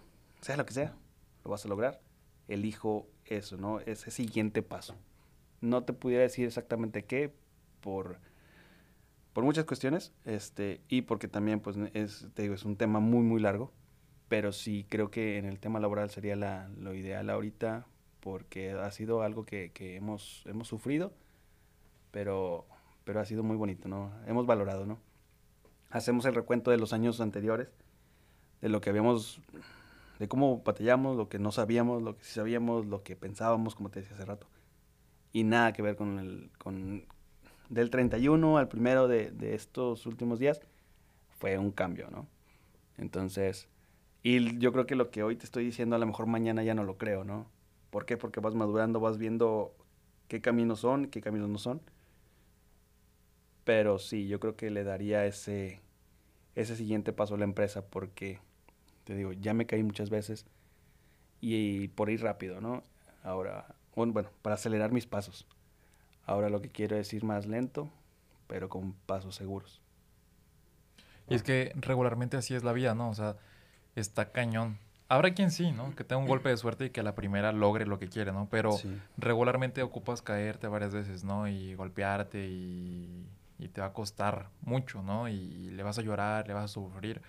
[0.41, 0.93] sea lo que sea,
[1.43, 1.99] lo vas a lograr,
[2.47, 3.80] elijo eso, ¿no?
[3.80, 4.93] Ese siguiente paso.
[5.61, 7.34] No te pudiera decir exactamente qué
[7.82, 8.19] por,
[9.36, 13.19] por muchas cuestiones, este, y porque también, pues, es, te digo, es un tema muy,
[13.21, 13.73] muy largo,
[14.29, 17.86] pero sí creo que en el tema laboral sería la, lo ideal ahorita,
[18.21, 21.11] porque ha sido algo que, que hemos, hemos sufrido,
[22.11, 22.65] pero,
[23.03, 24.09] pero ha sido muy bonito, ¿no?
[24.25, 24.99] Hemos valorado, ¿no?
[25.89, 27.67] Hacemos el recuento de los años anteriores,
[28.61, 29.41] de lo que habíamos,
[30.17, 33.89] de cómo batallamos, lo que no sabíamos, lo que sí sabíamos, lo que pensábamos, como
[33.89, 34.47] te decía hace rato.
[35.33, 37.05] Y nada que ver con el, con,
[37.70, 40.61] del 31 al primero de, de estos últimos días,
[41.39, 42.28] fue un cambio, ¿no?
[42.97, 43.68] Entonces,
[44.24, 46.76] Y yo creo que lo que hoy te estoy diciendo, a lo mejor mañana ya
[46.76, 47.47] no lo creo, ¿no?
[47.91, 48.18] ¿Por qué?
[48.18, 49.76] Porque vas madurando, vas viendo
[50.28, 51.82] qué caminos son, qué caminos no son.
[53.63, 55.82] Pero sí, yo creo que le daría ese,
[56.55, 58.39] ese siguiente paso a la empresa porque,
[59.05, 60.45] te digo, ya me caí muchas veces
[61.41, 62.84] y, por ir rápido, ¿no?
[63.24, 65.47] Ahora, bueno, para acelerar mis pasos.
[66.26, 67.89] Ahora lo que quiero es ir más lento,
[68.47, 69.82] pero con pasos seguros.
[71.30, 73.09] Y es que regularmente así es la vida, ¿no?
[73.09, 73.36] O sea,
[73.95, 74.78] está cañón.
[75.07, 75.95] Habrá quien sí, ¿no?
[75.95, 78.32] Que tenga un golpe de suerte y que a la primera logre lo que quiere,
[78.32, 78.47] ¿no?
[78.49, 78.99] Pero Sí.
[79.17, 81.47] regularmente ocupas caerte varias veces, ¿no?
[81.47, 83.28] Y golpearte y,
[83.59, 85.28] y te va a costar mucho, ¿no?
[85.30, 87.21] Y le vas a llorar, le vas a sufrir.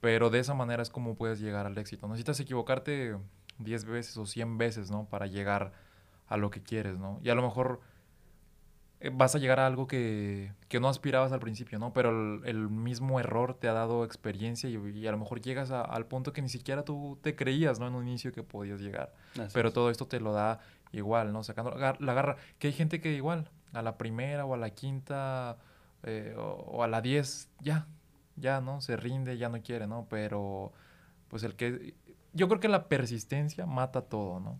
[0.00, 2.06] Pero de esa manera es como puedes llegar al éxito.
[2.06, 3.16] No necesitas equivocarte
[3.58, 5.04] 10 veces o 100 veces, ¿no?
[5.06, 5.72] Para llegar
[6.28, 7.20] a lo que quieres, ¿no?
[7.22, 7.80] Y a lo mejor
[9.14, 11.92] vas a llegar a algo que, que no aspirabas al principio, ¿no?
[11.92, 15.70] Pero el, el mismo error te ha dado experiencia y, y a lo mejor llegas
[15.70, 17.86] a- al punto que ni siquiera tú te creías, ¿no?
[17.88, 19.14] En un inicio que podías llegar.
[19.32, 19.74] Así Pero es.
[19.74, 20.60] todo esto te lo da
[20.92, 21.42] igual, ¿no?
[21.44, 22.36] Sacando la garra.
[22.58, 25.56] Que hay gente que igual, a la primera o a la quinta
[26.02, 27.86] eh, o, o a la diez, ya,
[28.36, 28.82] ya, ¿no?
[28.82, 30.06] Se rinde, ya no quiere, ¿no?
[30.10, 30.72] Pero,
[31.28, 31.94] pues el que...
[32.32, 34.58] Yo creo que la persistencia mata todo, ¿no?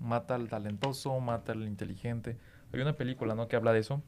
[0.00, 2.38] Mata al talentoso, mata al inteligente.
[2.72, 3.48] Hay una película, ¿no?
[3.48, 4.02] Que habla de eso.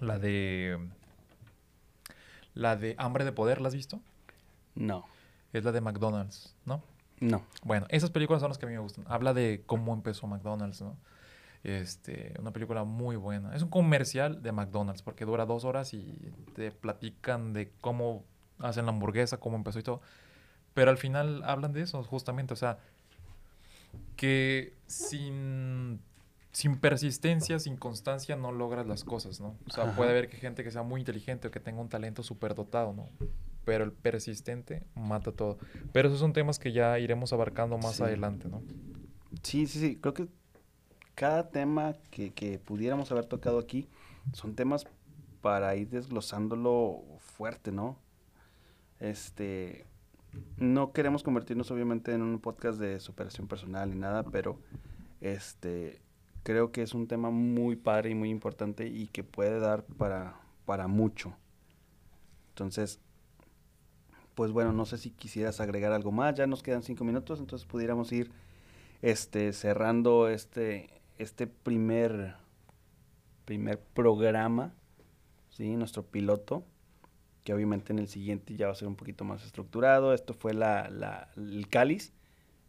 [0.00, 0.78] La de...
[2.54, 4.00] La de Hambre de Poder, ¿la has visto?
[4.74, 5.04] No,
[5.52, 6.82] Es la de McDonald's, ¿no?
[7.20, 7.42] no.
[7.62, 9.04] Bueno, esas películas son las que a mí me gustan.
[9.08, 10.96] Habla de cómo empezó McDonald's, ¿no?
[11.64, 13.54] Este, una película muy buena.
[13.54, 18.24] Es un comercial de McDonald's porque dura dos horas y te platican de cómo
[18.58, 20.00] hacen la hamburguesa, cómo empezó y todo.
[20.74, 22.52] Pero al final hablan de eso, justamente.
[22.52, 22.78] O sea,
[24.16, 26.00] que sin,
[26.56, 29.58] sin persistencia, sin constancia, no logras las cosas, ¿no?
[29.66, 29.94] O sea, Ajá.
[29.94, 32.94] puede haber que gente que sea muy inteligente o que tenga un talento súper dotado,
[32.94, 33.10] ¿no?
[33.66, 35.58] Pero el persistente mata todo.
[35.92, 38.04] Pero esos son temas que ya iremos abarcando más Sí.
[38.04, 38.62] adelante, ¿no?
[39.42, 39.98] Sí, sí, sí.
[40.00, 40.28] Creo que
[41.14, 43.86] cada tema que, que pudiéramos haber tocado aquí
[44.32, 44.86] son temas
[45.42, 47.98] para ir desglosándolo fuerte, ¿no?
[48.98, 49.84] Este,
[50.56, 54.58] no queremos convertirnos obviamente en un podcast de superación personal ni nada, pero
[55.20, 56.00] este,
[56.46, 60.40] creo que es un tema muy padre y muy importante y que puede dar para,
[60.64, 61.34] para mucho.
[62.50, 63.00] Entonces,
[64.34, 67.66] pues bueno, no sé si quisieras agregar algo más, ya nos quedan cinco minutos, entonces
[67.66, 68.30] pudiéramos ir
[69.02, 72.36] este, cerrando este, este primer,
[73.44, 74.72] primer programa,
[75.50, 75.76] ¿sí?
[75.76, 76.64] Nuestro piloto,
[77.44, 80.14] que obviamente en el siguiente ya va a ser un poquito más estructurado.
[80.14, 82.12] Esto fue la, la- el cáliz.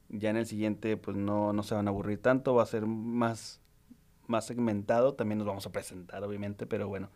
[0.09, 2.85] Ya en el siguiente, pues no, no se van a aburrir tanto, va a ser
[2.87, 3.61] más,
[4.27, 5.13] más segmentado.
[5.13, 7.09] También nos vamos a presentar, obviamente, pero bueno,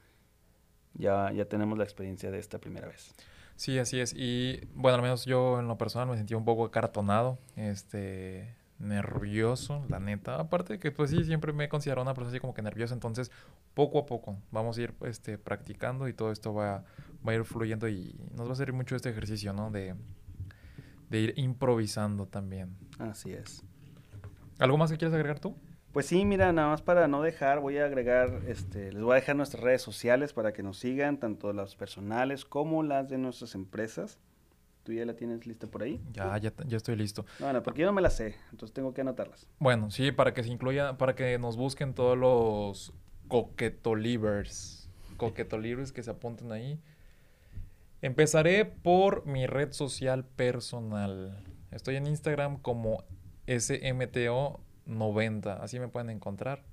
[0.93, 3.13] ya, ya tenemos la experiencia de esta primera vez.
[3.55, 4.13] Sí, así es.
[4.15, 9.85] Y bueno, al menos yo en lo personal me sentí un poco acartonado, este, nervioso,
[9.87, 10.39] la neta.
[10.39, 12.93] Aparte de que pues sí, siempre me he considerado una persona así como que nerviosa,
[12.93, 13.31] entonces
[13.73, 16.83] poco a poco vamos a ir este, practicando y todo esto va,
[17.27, 19.69] va a ir fluyendo y nos va a servir mucho este ejercicio, ¿no?
[19.69, 19.95] De,
[21.09, 22.75] de ir improvisando también.
[22.99, 23.63] Así es.
[24.59, 25.55] ¿Algo más que quieras agregar tú?
[25.93, 29.15] Pues sí, mira, nada más para no dejar, voy a agregar, este, les voy a
[29.15, 33.55] dejar nuestras redes sociales para que nos sigan, tanto las personales como las de nuestras
[33.55, 34.17] empresas.
[34.83, 36.01] ¿Tú ya la tienes lista por ahí?
[36.13, 37.25] Ya, ya, ya estoy listo.
[37.39, 39.47] No, no, porque yo no me la sé, entonces tengo que anotarlas.
[39.59, 42.93] Bueno, sí, para que se incluya, para que nos busquen todos los
[43.27, 46.79] coquetolivers, coquetolivers que se apunten ahí.
[48.01, 51.43] Empezaré por mi red social personal.
[51.69, 53.03] Estoy en Instagram como
[54.95, 56.63] SMTO90, así me pueden encontrar.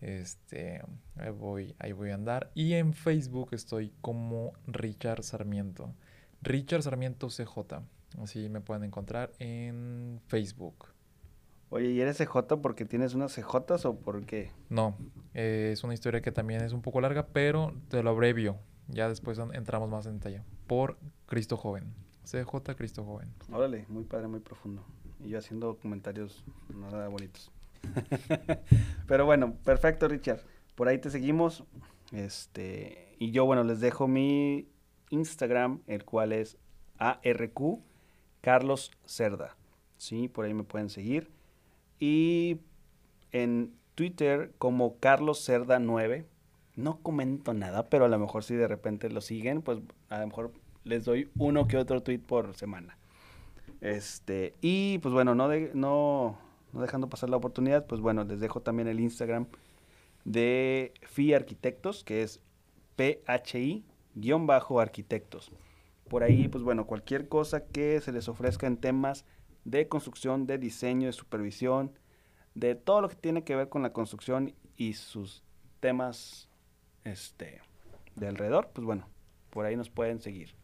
[0.00, 0.82] Este,
[1.16, 2.50] ahí voy, ahí voy a andar.
[2.54, 5.92] Y en Facebook estoy como Richard Sarmiento.
[6.42, 7.82] Richard Sarmiento CJ.
[8.22, 10.86] Así me pueden encontrar en Facebook.
[11.68, 14.50] Oye, ¿y eres CJ porque tienes unas CJs o por qué?
[14.70, 14.96] No,
[15.34, 18.56] eh, es una historia que también es un poco larga, pero te lo abrevio.
[18.88, 20.42] Ya después en- entramos más en detalle.
[20.66, 21.94] Por Cristo Joven.
[22.24, 23.28] CJ Cristo Joven.
[23.52, 24.84] Órale, muy padre, muy profundo.
[25.24, 26.44] Y yo haciendo comentarios
[26.74, 27.50] nada bonitos.
[29.06, 30.40] Pero bueno, perfecto, Richard.
[30.74, 31.64] Por ahí te seguimos.
[32.12, 34.68] Este, y yo, bueno, les dejo mi
[35.10, 36.56] Instagram, el cual es
[36.98, 37.80] ARQ
[38.40, 39.56] Carlos Cerda.
[39.98, 41.30] Sí, por ahí me pueden seguir.
[41.98, 42.60] Y
[43.32, 46.26] en Twitter como Carlos Cerda 9.
[46.76, 50.26] No comento nada, pero a lo mejor si de repente lo siguen, pues a lo
[50.26, 50.52] mejor
[50.84, 52.96] les doy uno que otro tweet por semana.
[53.80, 56.38] Este, y pues bueno, no, de- no,
[56.72, 59.46] no dejando pasar la oportunidad, pues bueno, les dejo también el Instagram
[60.24, 62.40] de FI Arquitectos, que es
[62.96, 65.50] PHI-arquitectos.
[66.08, 69.24] Por ahí, pues bueno, cualquier cosa que se les ofrezca en temas
[69.64, 71.92] de construcción, de diseño, de supervisión,
[72.54, 75.42] de todo lo que tiene que ver con la construcción y sus
[75.78, 76.48] temas
[77.04, 77.60] este,
[78.16, 79.06] de alrededor, pues bueno,
[79.50, 80.54] por ahí nos pueden seguir.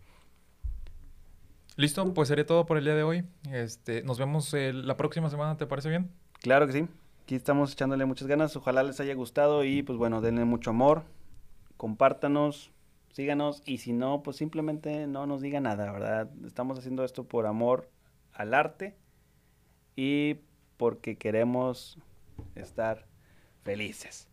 [1.78, 3.24] Listo, pues sería todo por el día de hoy.
[3.52, 6.10] Este, nos vemos eh, la próxima semana, ¿te parece bien?
[6.40, 6.88] Claro que sí.
[7.22, 8.56] Aquí estamos echándole muchas ganas.
[8.56, 11.02] Ojalá les haya gustado y pues bueno, denle mucho amor.
[11.76, 12.70] Compártanos,
[13.12, 16.30] síganos y si no, pues simplemente no nos diga nada, ¿verdad?
[16.46, 17.90] Estamos haciendo esto por amor
[18.32, 18.96] al arte
[19.96, 20.36] y
[20.78, 21.98] porque queremos
[22.54, 23.04] estar
[23.64, 24.28] felices.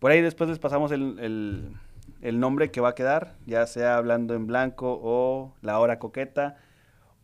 [0.00, 1.76] Por ahí después les pasamos el, el,
[2.22, 6.56] el nombre que va a quedar, ya sea hablando en blanco o la hora coqueta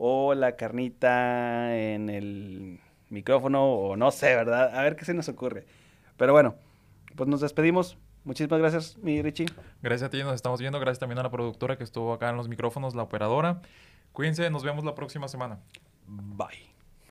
[0.07, 2.79] o la carnita en el
[3.09, 4.77] micrófono o no sé, ¿verdad?
[4.79, 5.65] A ver qué se nos ocurre.
[6.19, 6.57] Pero bueno,
[7.17, 7.97] pues nos despedimos.
[8.23, 9.47] Muchísimas gracias, mi Richie.
[9.81, 10.79] Gracias a ti, nos estamos viendo.
[10.79, 13.63] Gracias también a la productora que estuvo acá en los micrófonos, la operadora.
[14.13, 15.61] Cuídense, nos vemos la próxima semana.
[16.07, 16.74] Bye.